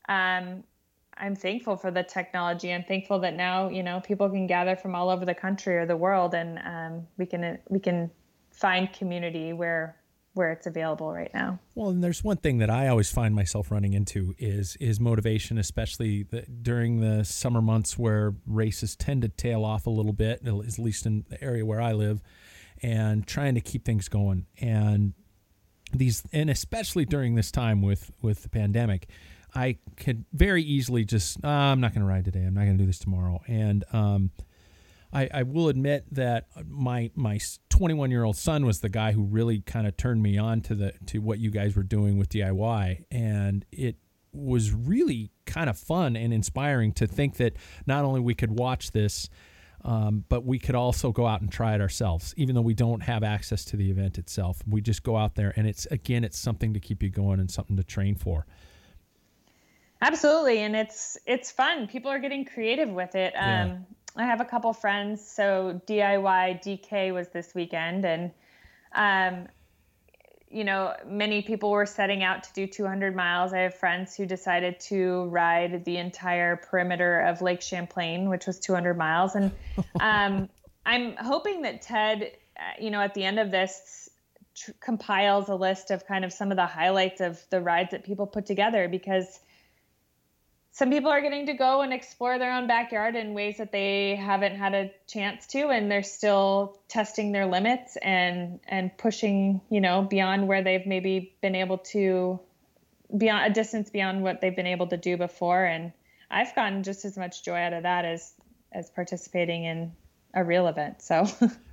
[0.09, 0.65] um,
[1.17, 2.73] i'm thankful for the technology.
[2.73, 5.87] I'm thankful that now you know people can gather from all over the country or
[5.87, 8.11] the world and um, we can we can
[8.51, 9.98] find community where
[10.39, 11.59] where it's available right now.
[11.75, 15.59] Well, and there's one thing that I always find myself running into is is motivation,
[15.59, 20.47] especially the, during the summer months where races tend to tail off a little bit,
[20.47, 22.23] at least in the area where I live,
[22.81, 24.47] and trying to keep things going.
[24.61, 25.15] And
[25.93, 29.09] these, and especially during this time with with the pandemic,
[29.57, 32.45] I could very easily just, oh, I'm not going to ride today.
[32.45, 34.31] I'm not going to do this tomorrow, and um,
[35.13, 37.39] I, I will admit that my my
[37.71, 40.75] 21 year old son was the guy who really kind of turned me on to
[40.75, 43.97] the to what you guys were doing with DIY, and it
[44.33, 47.55] was really kind of fun and inspiring to think that
[47.87, 49.31] not only we could watch this,
[49.85, 53.03] um, but we could also go out and try it ourselves, even though we don't
[53.03, 54.61] have access to the event itself.
[54.69, 57.51] We just go out there, and it's again, it's something to keep you going and
[57.51, 58.47] something to train for.
[60.03, 61.87] Absolutely, and it's it's fun.
[61.87, 63.33] People are getting creative with it.
[63.37, 63.77] Um, yeah.
[64.17, 65.27] I have a couple friends.
[65.27, 68.31] So DIY DK was this weekend, and
[68.95, 69.49] um,
[70.51, 73.53] you know, many people were setting out to do 200 miles.
[73.53, 78.59] I have friends who decided to ride the entire perimeter of Lake Champlain, which was
[78.59, 79.35] 200 miles.
[79.35, 79.53] And
[80.01, 80.49] um,
[80.87, 84.09] I'm hoping that Ted, uh, you know, at the end of this,
[84.55, 88.05] tr- compiles a list of kind of some of the highlights of the rides that
[88.05, 89.41] people put together because
[90.79, 94.15] some people are getting to go and explore their own backyard in ways that they
[94.15, 99.81] haven't had a chance to and they're still testing their limits and and pushing you
[99.81, 102.39] know beyond where they've maybe been able to
[103.17, 105.65] beyond a distance beyond what they've been able to do before.
[105.65, 105.93] And
[106.31, 108.33] i've gotten just as much joy out of that as
[108.71, 109.91] as participating in
[110.33, 111.03] a real event.
[111.03, 111.27] So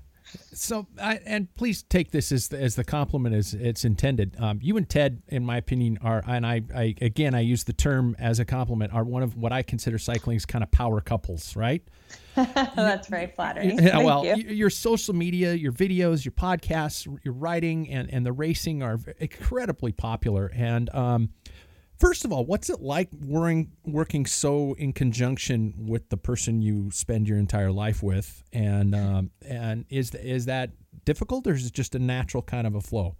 [0.54, 4.36] So, I, and please take this as the, as the compliment as it's intended.
[4.40, 7.74] Um, you and Ted, in my opinion, are, and I, I again, I use the
[7.74, 11.56] term as a compliment, are one of what I consider cycling's kind of power couples,
[11.56, 11.84] right?
[12.36, 13.80] That's very flattering.
[13.80, 14.36] Yeah, well, you.
[14.36, 19.94] your social media, your videos, your podcasts, your writing, and and the racing are incredibly
[19.94, 20.52] popular.
[20.54, 21.30] And um,
[21.98, 26.92] First of all, what's it like working working so in conjunction with the person you
[26.92, 30.72] spend your entire life with, and um, and is is that
[31.06, 33.16] difficult, or is it just a natural kind of a flow?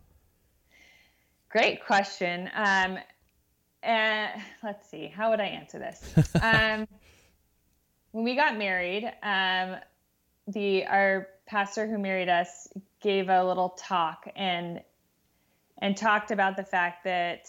[1.50, 2.50] Great question.
[2.54, 2.98] Um,
[3.82, 6.34] and let's see, how would I answer this?
[6.42, 6.86] um,
[8.12, 9.78] when we got married, um,
[10.48, 12.68] the our pastor who married us
[13.02, 14.82] gave a little talk and
[15.82, 17.48] and talked about the fact that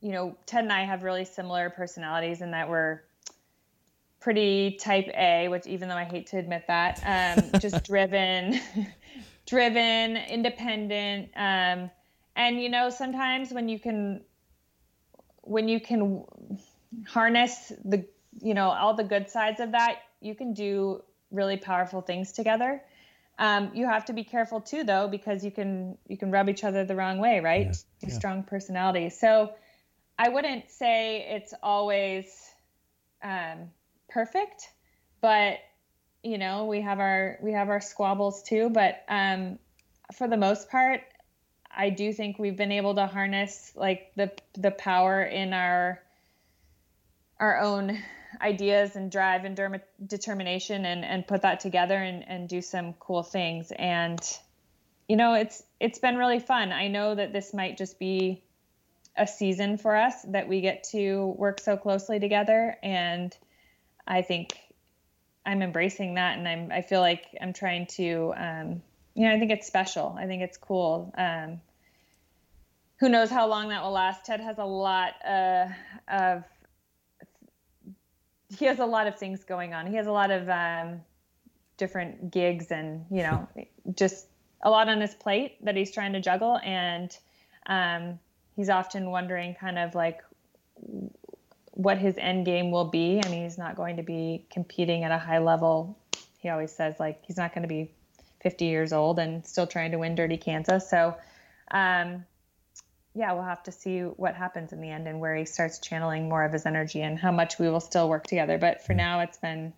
[0.00, 3.00] you know, Ted and I have really similar personalities in that we're
[4.20, 8.60] pretty type A, which even though I hate to admit that, um, just driven,
[9.46, 11.30] driven, independent.
[11.36, 11.90] Um,
[12.36, 14.22] and you know, sometimes when you can,
[15.42, 16.24] when you can
[17.06, 18.04] harness the,
[18.40, 22.82] you know, all the good sides of that, you can do really powerful things together.
[23.38, 26.64] Um, you have to be careful too, though, because you can you can rub each
[26.64, 27.66] other the wrong way, right?
[27.66, 28.08] Yeah.
[28.08, 28.14] Yeah.
[28.14, 29.10] Strong personality.
[29.10, 29.52] So
[30.18, 32.26] I wouldn't say it's always
[33.22, 33.70] um,
[34.08, 34.68] perfect,
[35.20, 35.58] but
[36.24, 38.68] you know we have our we have our squabbles too.
[38.70, 39.58] But um,
[40.14, 41.02] for the most part,
[41.74, 46.02] I do think we've been able to harness like the the power in our
[47.38, 47.98] our own
[48.40, 52.92] ideas and drive and derma- determination and and put that together and and do some
[52.94, 54.20] cool things and
[55.08, 58.42] you know it's it's been really fun i know that this might just be
[59.18, 62.76] a season for us that we get to work so closely together.
[62.82, 63.36] And
[64.06, 64.56] i think
[65.44, 66.38] i'm embracing that.
[66.38, 68.82] And i'm i feel like i'm trying to um,
[69.14, 70.16] you know i think it's special.
[70.18, 71.12] I think it's cool.
[71.16, 71.60] Um,
[73.00, 74.24] who knows how long that will last?
[74.24, 75.68] Ted has a lot uh,
[76.08, 76.44] of
[78.56, 79.86] he has a lot of things going on.
[79.86, 81.00] He has a lot of um,
[81.76, 83.48] different gigs and you know
[83.94, 84.26] just
[84.62, 86.58] a lot on his plate that he's trying to juggle.
[86.62, 87.16] And
[87.66, 88.18] um,
[88.58, 90.20] he's often wondering kind of like
[91.70, 93.22] what his end game will be.
[93.24, 95.96] I mean, he's not going to be competing at a high level.
[96.38, 97.92] He always says like he's not going to be
[98.42, 100.82] 50 years old and still trying to win Dirty Kanza.
[100.82, 101.14] So,
[101.70, 102.24] um,
[103.14, 106.28] yeah, we'll have to see what happens in the end and where he starts channeling
[106.28, 108.58] more of his energy and how much we will still work together.
[108.58, 109.72] But for now, it's been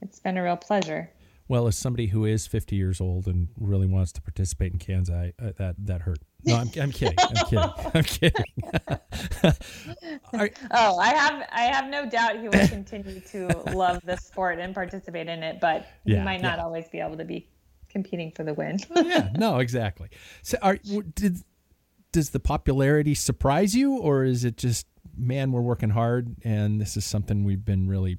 [0.00, 1.10] it's been a real pleasure.
[1.52, 5.14] Well, as somebody who is 50 years old and really wants to participate in Kansas,
[5.14, 6.20] I, uh, that that hurt.
[6.46, 7.14] No, I'm, I'm kidding.
[7.18, 7.70] I'm kidding.
[7.94, 8.44] I'm kidding.
[10.32, 14.60] Are, oh, I have I have no doubt he will continue to love the sport
[14.60, 16.64] and participate in it, but yeah, he might not yeah.
[16.64, 17.50] always be able to be
[17.90, 18.78] competing for the win.
[18.96, 20.08] yeah, no, exactly.
[20.40, 20.78] So, are
[21.14, 21.42] did
[22.12, 24.86] does the popularity surprise you, or is it just
[25.18, 28.16] man, we're working hard, and this is something we've been really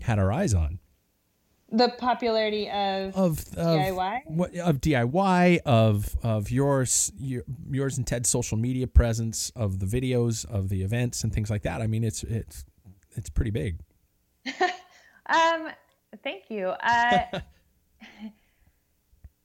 [0.00, 0.78] had our eyes on?
[1.72, 8.30] The popularity of, of, of DIY of DIY of of yours your, yours and Ted's
[8.30, 11.82] social media presence of the videos of the events and things like that.
[11.82, 12.64] I mean, it's it's
[13.16, 13.80] it's pretty big.
[15.28, 15.70] um,
[16.22, 16.68] thank you.
[16.68, 17.18] Uh,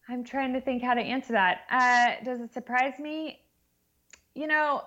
[0.10, 1.62] I'm trying to think how to answer that.
[1.72, 3.40] Uh, does it surprise me?
[4.36, 4.84] You know,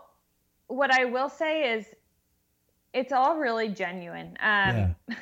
[0.67, 1.87] what I will say is
[2.93, 4.37] it's all really genuine.
[4.41, 4.95] Um, yeah.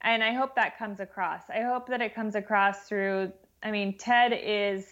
[0.00, 1.42] and I hope that comes across.
[1.48, 3.32] I hope that it comes across through,
[3.62, 4.86] I mean, Ted is,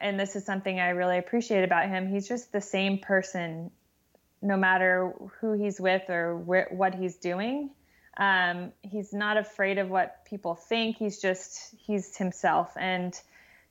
[0.00, 2.06] and this is something I really appreciate about him.
[2.06, 3.70] He's just the same person
[4.42, 7.70] no matter who he's with or what he's doing.
[8.16, 10.96] Um, he's not afraid of what people think.
[10.98, 12.72] He's just, he's himself.
[12.78, 13.18] And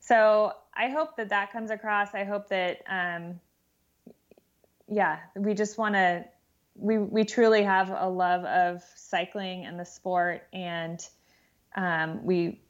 [0.00, 2.12] so I hope that that comes across.
[2.12, 3.40] I hope that, um,
[4.88, 6.24] yeah, we just want to,
[6.74, 10.42] we, we truly have a love of cycling and the sport.
[10.52, 11.06] And
[11.76, 12.60] um, we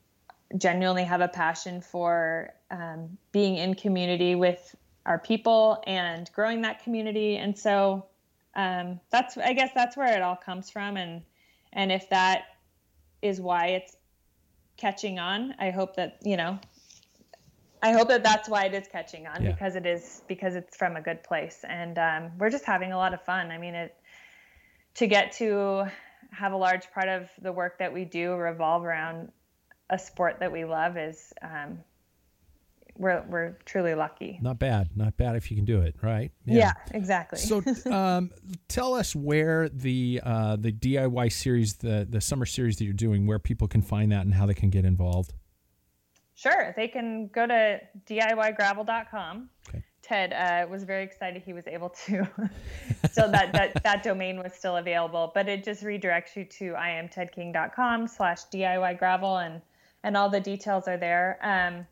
[0.57, 4.75] genuinely have a passion for um, being in community with
[5.07, 7.37] our people and growing that community.
[7.37, 8.07] And so
[8.55, 10.97] um, that's, I guess that's where it all comes from.
[10.97, 11.23] And,
[11.73, 12.45] and if that
[13.23, 13.97] is why it's
[14.77, 16.59] catching on, I hope that, you know,
[17.85, 19.53] I hope that that's why it is catching on yeah.
[19.53, 22.97] because it is because it's from a good place and um, we're just having a
[22.97, 23.51] lot of fun.
[23.51, 23.95] I mean, it
[24.95, 25.85] to get to
[26.31, 29.31] have a large part of the work that we do revolve around
[29.91, 31.79] a sport that we love is um,
[32.97, 34.39] we're we're truly lucky.
[34.41, 36.33] Not bad, not bad if you can do it, right?
[36.47, 37.39] Yeah, yeah exactly.
[37.39, 37.63] so,
[37.93, 38.31] um,
[38.67, 43.27] tell us where the uh, the DIY series, the the summer series that you're doing,
[43.27, 45.35] where people can find that and how they can get involved.
[46.45, 49.49] Sure, they can go to diygravel.com.
[49.67, 49.83] Okay.
[50.03, 52.29] Ted uh, was very excited he was able to.
[53.13, 58.07] so that, that that domain was still available, but it just redirects you to iamtedking.com
[58.09, 59.63] slash DIY gravel and
[60.03, 61.39] and all the details are there.
[61.41, 61.87] Um,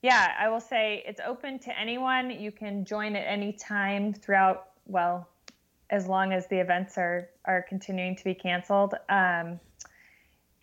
[0.00, 2.30] yeah, I will say it's open to anyone.
[2.30, 5.28] You can join at any time throughout, well,
[5.90, 8.94] as long as the events are, are continuing to be canceled.
[9.08, 9.58] Um,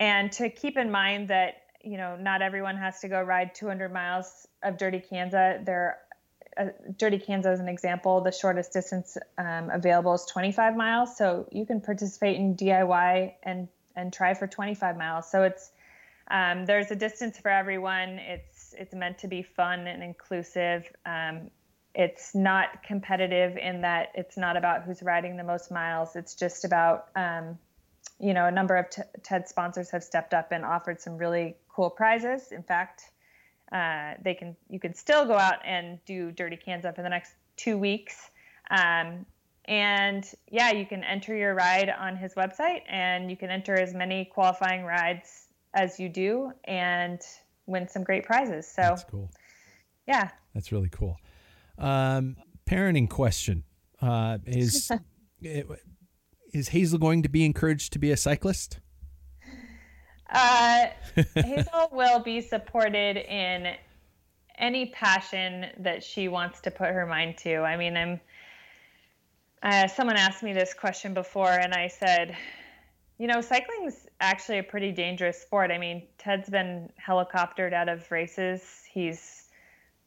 [0.00, 3.92] and to keep in mind that, you know, not everyone has to go ride 200
[3.92, 5.64] miles of Dirty Kanza.
[5.64, 5.98] There,
[6.58, 6.66] uh,
[6.96, 8.20] Dirty Kanza is an example.
[8.22, 11.16] The shortest distance um, available is 25 miles.
[11.16, 15.30] So you can participate in DIY and, and try for 25 miles.
[15.30, 15.70] So it's,
[16.28, 18.18] um, there's a distance for everyone.
[18.18, 20.90] It's it's meant to be fun and inclusive.
[21.06, 21.50] Um,
[21.94, 26.16] it's not competitive in that it's not about who's riding the most miles.
[26.16, 27.58] It's just about, um,
[28.18, 31.56] you know, a number of t- Ted sponsors have stepped up and offered some really
[31.76, 32.52] cool prizes.
[32.52, 33.10] In fact,
[33.70, 37.34] uh, they can you can still go out and do Dirty Kanza in the next
[37.56, 38.30] two weeks.
[38.70, 39.26] Um,
[39.66, 43.92] and yeah, you can enter your ride on his website, and you can enter as
[43.92, 47.20] many qualifying rides as you do, and
[47.66, 48.66] win some great prizes.
[48.66, 49.30] So that's cool.
[50.08, 51.18] Yeah, that's really cool.
[51.78, 53.64] Um, parenting question
[54.00, 54.90] uh, is
[56.52, 58.80] is Hazel going to be encouraged to be a cyclist?
[60.30, 60.86] Uh,
[61.34, 63.76] Hazel will be supported in
[64.58, 67.58] any passion that she wants to put her mind to.
[67.58, 68.20] I mean, I'm.
[69.62, 72.36] Uh, someone asked me this question before, and I said,
[73.18, 75.70] you know, cycling's actually a pretty dangerous sport.
[75.70, 78.82] I mean, Ted's been helicoptered out of races.
[78.90, 79.44] He's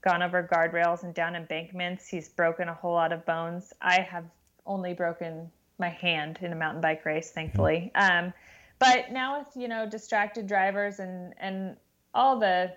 [0.01, 2.07] gone over guardrails and down embankments.
[2.07, 3.73] He's broken a whole lot of bones.
[3.81, 4.25] I have
[4.65, 7.91] only broken my hand in a mountain bike race, thankfully.
[7.95, 8.25] Mm-hmm.
[8.27, 8.33] Um,
[8.79, 11.77] but now with you know distracted drivers and and
[12.13, 12.73] all the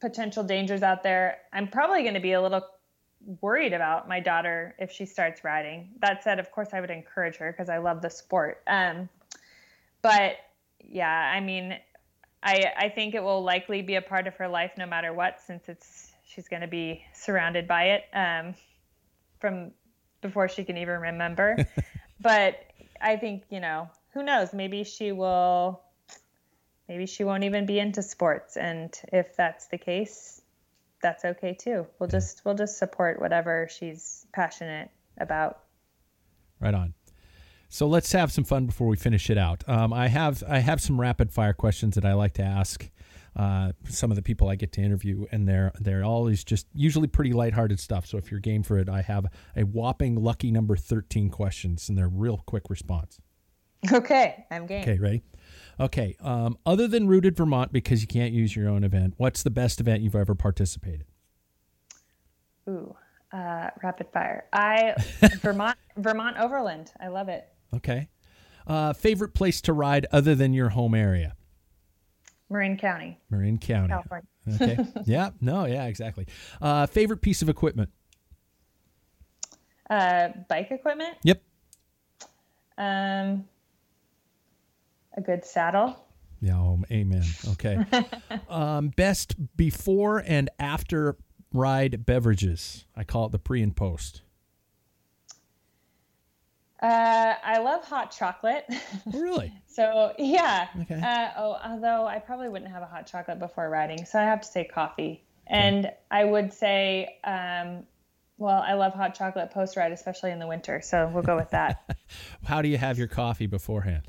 [0.00, 2.62] potential dangers out there, I'm probably going to be a little
[3.40, 5.90] worried about my daughter if she starts riding.
[6.00, 8.62] That said, of course, I would encourage her because I love the sport.
[8.66, 9.08] Um,
[10.02, 10.36] but
[10.82, 11.78] yeah, I mean,
[12.42, 15.40] I I think it will likely be a part of her life no matter what,
[15.40, 18.54] since it's she's going to be surrounded by it um,
[19.38, 19.72] from
[20.22, 21.56] before she can even remember.
[22.20, 22.64] but
[23.00, 25.82] I think you know who knows maybe she will
[26.88, 30.42] maybe she won't even be into sports and if that's the case
[31.02, 35.60] that's okay too we'll just we'll just support whatever she's passionate about
[36.60, 36.94] right on
[37.72, 39.62] So let's have some fun before we finish it out.
[39.68, 42.90] Um, I have I have some rapid fire questions that I like to ask
[43.36, 47.06] uh, some of the people I get to interview, and they're they're always just usually
[47.06, 48.06] pretty lighthearted stuff.
[48.06, 51.96] So if you're game for it, I have a whopping lucky number thirteen questions, and
[51.96, 53.20] they're real quick response.
[53.92, 54.82] Okay, I'm game.
[54.82, 55.22] Okay, ready?
[55.78, 56.14] Okay.
[56.20, 59.80] Um, other than Rooted Vermont, because you can't use your own event, what's the best
[59.80, 61.06] event you've ever participated?
[62.68, 62.94] Ooh,
[63.32, 64.44] uh, rapid fire.
[64.52, 64.94] I
[65.40, 66.92] Vermont Vermont Overland.
[67.00, 67.48] I love it.
[67.74, 68.08] Okay.
[68.66, 71.34] Uh, favorite place to ride other than your home area?
[72.50, 73.18] Marin County.
[73.30, 73.88] Marin County.
[73.88, 74.26] California.
[74.60, 74.78] okay.
[75.06, 75.30] Yeah.
[75.40, 75.64] No.
[75.64, 75.86] Yeah.
[75.86, 76.26] Exactly.
[76.60, 77.90] Uh, favorite piece of equipment?
[79.88, 81.16] Uh, bike equipment.
[81.24, 81.42] Yep.
[82.78, 83.44] Um,
[85.16, 86.04] a good saddle.
[86.40, 86.56] Yeah.
[86.56, 87.24] Oh, amen.
[87.52, 87.84] Okay.
[88.48, 91.16] um, best before and after
[91.52, 92.86] ride beverages.
[92.96, 94.22] I call it the pre and post.
[96.82, 98.64] Uh, I love hot chocolate.
[98.70, 99.52] Oh, really?
[99.66, 100.68] so yeah.
[100.82, 100.94] Okay.
[100.94, 104.40] Uh, oh, although I probably wouldn't have a hot chocolate before riding, so I have
[104.40, 105.22] to say coffee.
[105.46, 105.56] Okay.
[105.58, 107.84] And I would say, um,
[108.38, 110.80] well, I love hot chocolate post ride, especially in the winter.
[110.80, 111.96] So we'll go with that.
[112.44, 114.08] How do you have your coffee beforehand?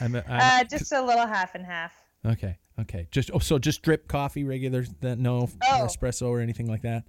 [0.00, 1.92] I'm, I'm, uh, just a little half and half.
[2.26, 2.58] Okay.
[2.80, 3.06] Okay.
[3.10, 5.86] Just oh, so just drip coffee, regular, that no oh.
[5.86, 7.04] espresso or anything like that.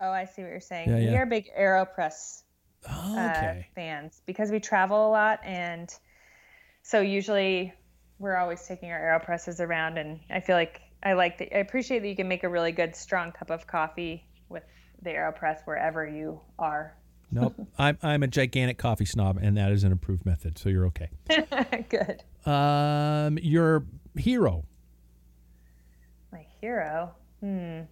[0.00, 0.90] Oh, I see what you're saying.
[0.90, 1.10] Yeah, yeah.
[1.12, 2.42] You're big Aeropress
[2.90, 3.66] oh, okay.
[3.66, 5.88] uh, fans because we travel a lot, and
[6.82, 7.72] so usually
[8.18, 11.56] we're always taking our Aeropresses around, and I feel like I like that.
[11.56, 14.64] I appreciate that you can make a really good strong cup of coffee with
[15.02, 16.96] the Aeropress wherever you are.
[17.30, 20.86] Nope, I'm I'm a gigantic coffee snob, and that is an approved method, so you're
[20.86, 21.10] okay.
[21.88, 22.22] good.
[22.50, 23.84] Um, your
[24.16, 24.64] hero.
[26.32, 27.12] My hero.
[27.40, 27.82] Hmm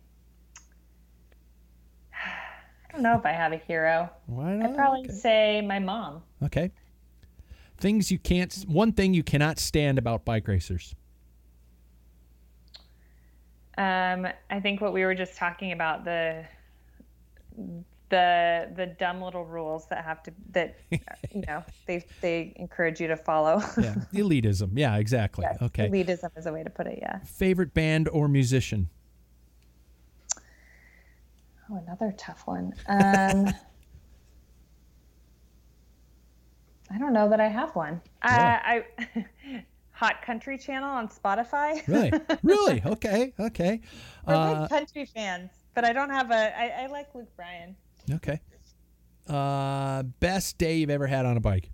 [2.89, 4.11] I don't know if I have a hero.
[4.27, 4.71] Why not?
[4.71, 5.13] I'd probably okay.
[5.13, 6.23] say my mom.
[6.43, 6.71] Okay.
[7.79, 8.53] Things you can't.
[8.69, 10.95] One thing you cannot stand about bike racers.
[13.77, 16.45] Um, I think what we were just talking about the
[18.15, 23.09] the the dumb little rules that have to that you know they they encourage you
[23.09, 23.59] to follow.
[23.77, 24.71] yeah, elitism.
[24.75, 25.45] Yeah, exactly.
[25.49, 25.89] Yes, okay.
[25.89, 27.01] Elitism is a way to put it.
[27.03, 27.19] Yeah.
[27.25, 28.89] Favorite band or musician?
[31.69, 32.73] Oh, another tough one.
[32.87, 33.49] Um,
[36.91, 38.01] I don't know that I have one.
[38.23, 38.63] Yeah.
[38.65, 39.27] I, I
[39.91, 41.85] Hot Country Channel on Spotify.
[41.89, 42.13] really,
[42.43, 42.83] really?
[42.85, 43.81] Okay, okay.
[44.27, 46.57] We're uh, country fans, but I don't have a.
[46.57, 47.75] I, I like Luke Bryan.
[48.13, 48.41] Okay.
[49.29, 51.71] Uh, best day you've ever had on a bike?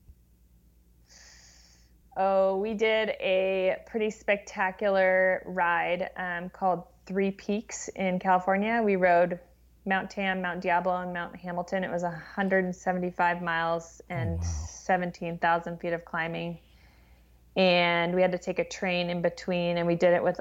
[2.17, 8.83] Oh, we did a pretty spectacular ride um, called Three Peaks in California.
[8.85, 9.39] We rode
[9.87, 11.83] Mount Tam, Mount Diablo, and Mount Hamilton.
[11.83, 14.67] It was 175 miles and oh, wow.
[14.83, 16.59] 17,000 feet of climbing.
[17.57, 20.41] And we had to take a train in between, and we did it with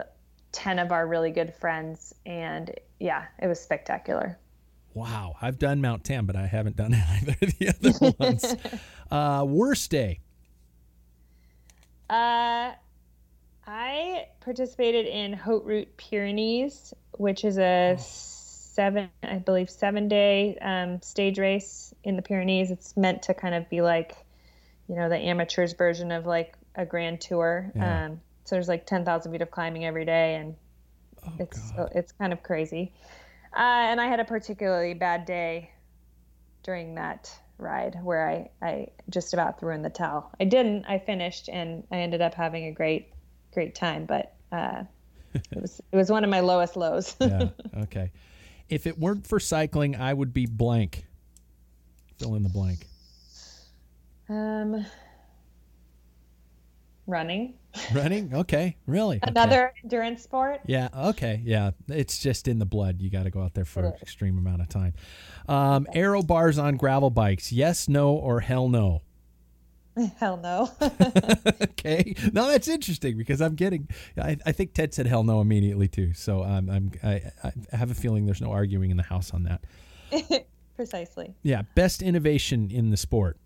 [0.51, 2.13] 10 of our really good friends.
[2.25, 4.37] And yeah, it was spectacular.
[4.93, 5.35] Wow.
[5.41, 8.55] I've done Mount Tam, but I haven't done either of the other ones.
[9.11, 10.19] uh, worst day?
[12.09, 12.73] Uh,
[13.67, 21.01] I participated in Haute Route Pyrenees, which is a seven, I believe, seven day um,
[21.01, 22.71] stage race in the Pyrenees.
[22.71, 24.15] It's meant to kind of be like,
[24.87, 27.71] you know, the amateurs version of like a grand tour.
[27.75, 28.05] Yeah.
[28.05, 30.55] Um, so there's like 10,000 feet of climbing every day, and
[31.27, 31.91] oh, it's God.
[31.93, 32.91] it's kind of crazy.
[33.53, 35.71] Uh, and I had a particularly bad day
[36.63, 40.31] during that ride where I, I just about threw in the towel.
[40.39, 40.85] I didn't.
[40.85, 43.13] I finished, and I ended up having a great
[43.53, 44.35] great time, but.
[44.51, 44.83] Uh,
[45.35, 47.15] it was it was one of my lowest lows.
[47.19, 47.49] yeah.
[47.83, 48.11] Okay
[48.69, 51.05] if it weren't for cycling, I would be blank.
[52.17, 52.85] Fill in the blank.
[54.29, 54.85] Um,
[57.07, 57.55] running.
[57.93, 58.33] Running?
[58.33, 58.77] Okay.
[58.87, 59.19] Really?
[59.23, 59.79] Another okay.
[59.83, 60.61] endurance sport?
[60.65, 60.89] Yeah.
[60.95, 61.41] Okay.
[61.43, 61.71] Yeah.
[61.87, 63.01] It's just in the blood.
[63.01, 64.93] You got to go out there for an extreme amount of time.
[65.47, 65.99] Um, okay.
[65.99, 67.51] Aero bars on gravel bikes.
[67.51, 69.01] Yes, no, or hell no?
[70.17, 70.71] Hell no.
[71.61, 72.15] okay.
[72.31, 73.89] Now that's interesting because I'm getting.
[74.17, 76.13] I, I think Ted said hell no immediately too.
[76.13, 76.91] So um, I'm.
[77.03, 80.45] I, I have a feeling there's no arguing in the house on that.
[80.75, 81.33] Precisely.
[81.43, 81.63] Yeah.
[81.75, 83.37] Best innovation in the sport.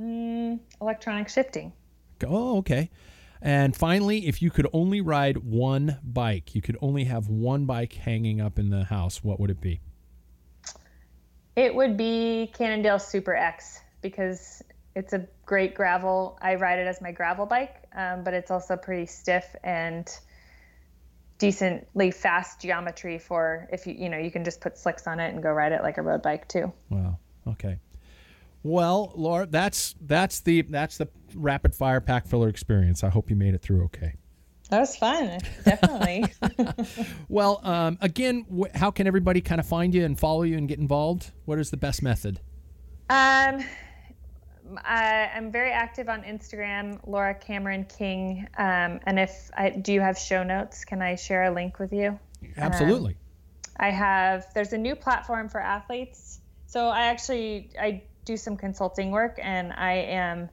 [0.00, 1.72] Mm, electronic shifting.
[2.28, 2.90] Oh, okay.
[3.40, 7.92] And finally, if you could only ride one bike, you could only have one bike
[7.92, 9.80] hanging up in the house, what would it be?
[11.54, 14.62] It would be Cannondale Super X because
[14.96, 16.38] it's a great gravel.
[16.40, 20.08] I ride it as my gravel bike, um, but it's also pretty stiff and
[21.38, 25.34] decently fast geometry for if you you know you can just put slicks on it
[25.34, 26.72] and go ride it like a road bike too.
[26.90, 27.18] Wow.
[27.46, 27.78] Okay.
[28.64, 33.04] Well, Laura, that's that's the that's the rapid fire pack filler experience.
[33.04, 34.14] I hope you made it through okay.
[34.70, 36.24] That was fun, definitely.
[37.28, 40.66] well, um, again, wh- how can everybody kind of find you and follow you and
[40.66, 41.32] get involved?
[41.44, 42.40] What is the best method?
[43.10, 43.62] Um,
[44.82, 48.48] I, am very active on Instagram, Laura Cameron King.
[48.56, 50.86] Um, and if I do, you have show notes?
[50.86, 52.18] Can I share a link with you?
[52.56, 53.12] Absolutely.
[53.12, 53.18] Um,
[53.76, 54.46] I have.
[54.54, 56.40] There's a new platform for athletes.
[56.66, 60.48] So I actually I do some consulting work, and I am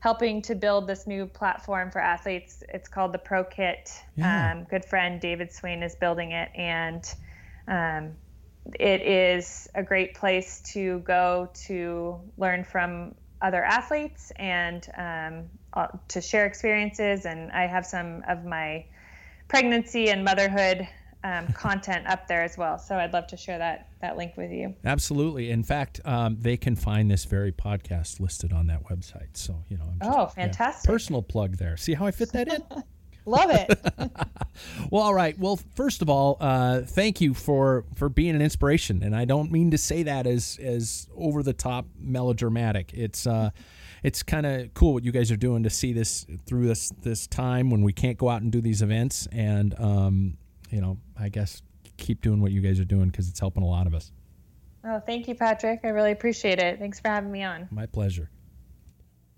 [0.00, 2.62] helping to build this new platform for athletes.
[2.68, 3.90] It's called the Pro Kit.
[4.16, 4.52] Yeah.
[4.52, 7.02] Um, good friend David Swain is building it, and
[7.68, 8.12] um,
[8.78, 15.44] it is a great place to go to learn from other athletes and um,
[15.74, 17.26] uh, to share experiences.
[17.26, 18.86] And I have some of my
[19.48, 20.88] pregnancy and motherhood
[21.24, 22.78] um, content up there as well.
[22.78, 24.74] So I'd love to share that that link with you.
[24.84, 25.50] Absolutely.
[25.50, 29.34] In fact, um, they can find this very podcast listed on that website.
[29.34, 30.88] So you know, just, oh, fantastic!
[30.88, 31.76] Yeah, personal plug there.
[31.76, 32.62] See how I fit that in?
[33.26, 33.80] Love it.
[34.90, 35.38] well, all right.
[35.38, 39.50] Well, first of all, uh, thank you for for being an inspiration, and I don't
[39.50, 42.92] mean to say that as as over the top melodramatic.
[42.92, 43.48] It's uh,
[44.02, 47.26] it's kind of cool what you guys are doing to see this through this this
[47.26, 50.36] time when we can't go out and do these events, and um,
[50.74, 51.62] you know, I guess
[51.96, 54.10] keep doing what you guys are doing because it's helping a lot of us.
[54.84, 55.80] Oh, thank you, Patrick.
[55.84, 56.80] I really appreciate it.
[56.80, 57.68] Thanks for having me on.
[57.70, 58.30] My pleasure.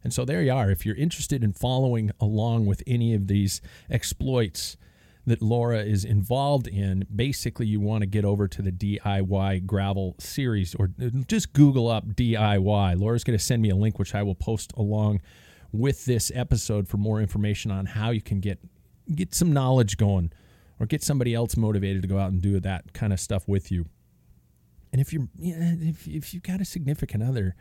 [0.03, 0.71] And so there you are.
[0.71, 3.61] If you're interested in following along with any of these
[3.91, 4.79] exploits
[5.27, 10.15] that Laura is involved in, basically you want to get over to the DIY gravel
[10.19, 10.91] series or
[11.27, 12.99] just Google up DIY.
[12.99, 15.21] Laura's going to send me a link, which I will post along
[15.71, 18.59] with this episode for more information on how you can get
[19.15, 20.33] get some knowledge going
[20.79, 23.71] or get somebody else motivated to go out and do that kind of stuff with
[23.71, 23.87] you.
[24.93, 27.55] And if you're if if you've got a significant other,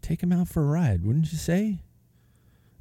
[0.00, 1.80] take him out for a ride, wouldn't you say?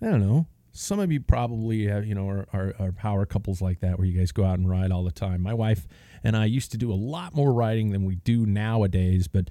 [0.02, 0.48] I don't know.
[0.72, 4.08] Some of you probably have, you know, are, are, are, power couples like that where
[4.08, 5.40] you guys go out and ride all the time.
[5.42, 5.88] My wife
[6.24, 9.50] and I used to do a lot more riding than we do nowadays, but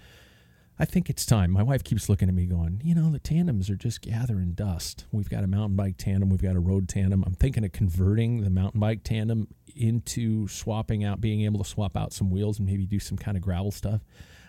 [0.83, 1.53] I think it's time.
[1.53, 5.05] My wife keeps looking at me going, you know, the tandems are just gathering dust.
[5.13, 7.23] We've got a mountain bike tandem, we've got a road tandem.
[7.25, 11.97] I'm thinking of converting the mountain bike tandem into swapping out, being able to swap
[11.97, 14.01] out some wheels and maybe do some kind of gravel stuff.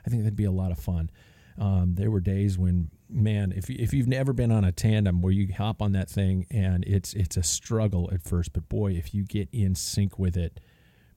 [0.07, 1.11] I think that'd be a lot of fun.
[1.59, 5.31] Um, there were days when, man, if if you've never been on a tandem where
[5.31, 9.13] you hop on that thing and it's it's a struggle at first, but boy, if
[9.13, 10.59] you get in sync with it,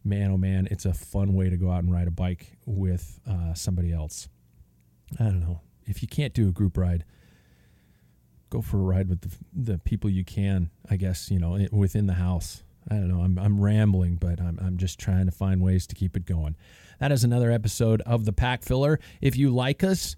[0.05, 3.19] man, oh man, it's a fun way to go out and ride a bike with
[3.27, 4.29] uh, somebody else.
[5.19, 7.05] I don't know if you can't do a group ride.
[8.51, 12.07] Go for a ride with the, the people you can, I guess, you know, within
[12.07, 12.63] the house.
[12.89, 13.21] I don't know.
[13.21, 16.57] I'm, I'm rambling, but I'm, I'm just trying to find ways to keep it going.
[17.01, 18.99] That is another episode of The Packfiller.
[19.21, 20.15] If you like us,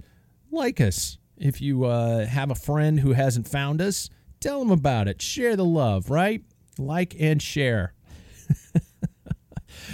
[0.51, 1.19] like us.
[1.39, 4.11] If you uh, have a friend who hasn't found us,
[4.41, 5.23] tell them about it.
[5.23, 6.43] Share the love, right?
[6.79, 7.95] Like and share.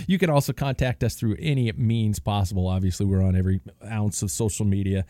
[0.06, 2.66] You can also contact us through any means possible.
[2.68, 5.04] Obviously, we're on every ounce of social media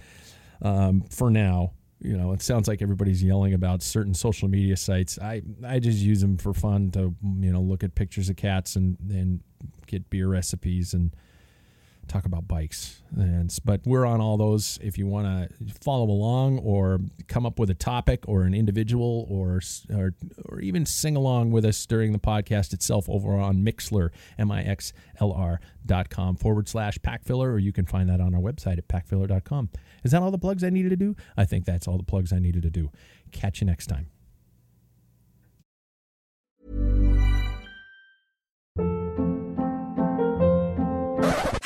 [0.62, 1.72] um, for now.
[2.00, 5.18] You know, it sounds like everybody's yelling about certain social media sites.
[5.18, 8.76] I, I just use them for fun to, you know, look at pictures of cats
[8.76, 9.40] and, and
[9.86, 11.14] get beer recipes and
[12.04, 13.02] talk about bikes.
[13.16, 14.78] And but we're on all those.
[14.82, 19.26] If you want to follow along or come up with a topic or an individual
[19.28, 19.60] or,
[19.94, 20.14] or
[20.46, 26.10] or even sing along with us during the podcast itself over on Mixler M-I-X-L-R dot
[26.10, 29.70] com forward slash packfiller, or you can find that on our website at packfiller.com.
[30.02, 31.16] Is that all the plugs I needed to do?
[31.36, 32.90] I think that's all the plugs I needed to do.
[33.32, 34.08] Catch you next time.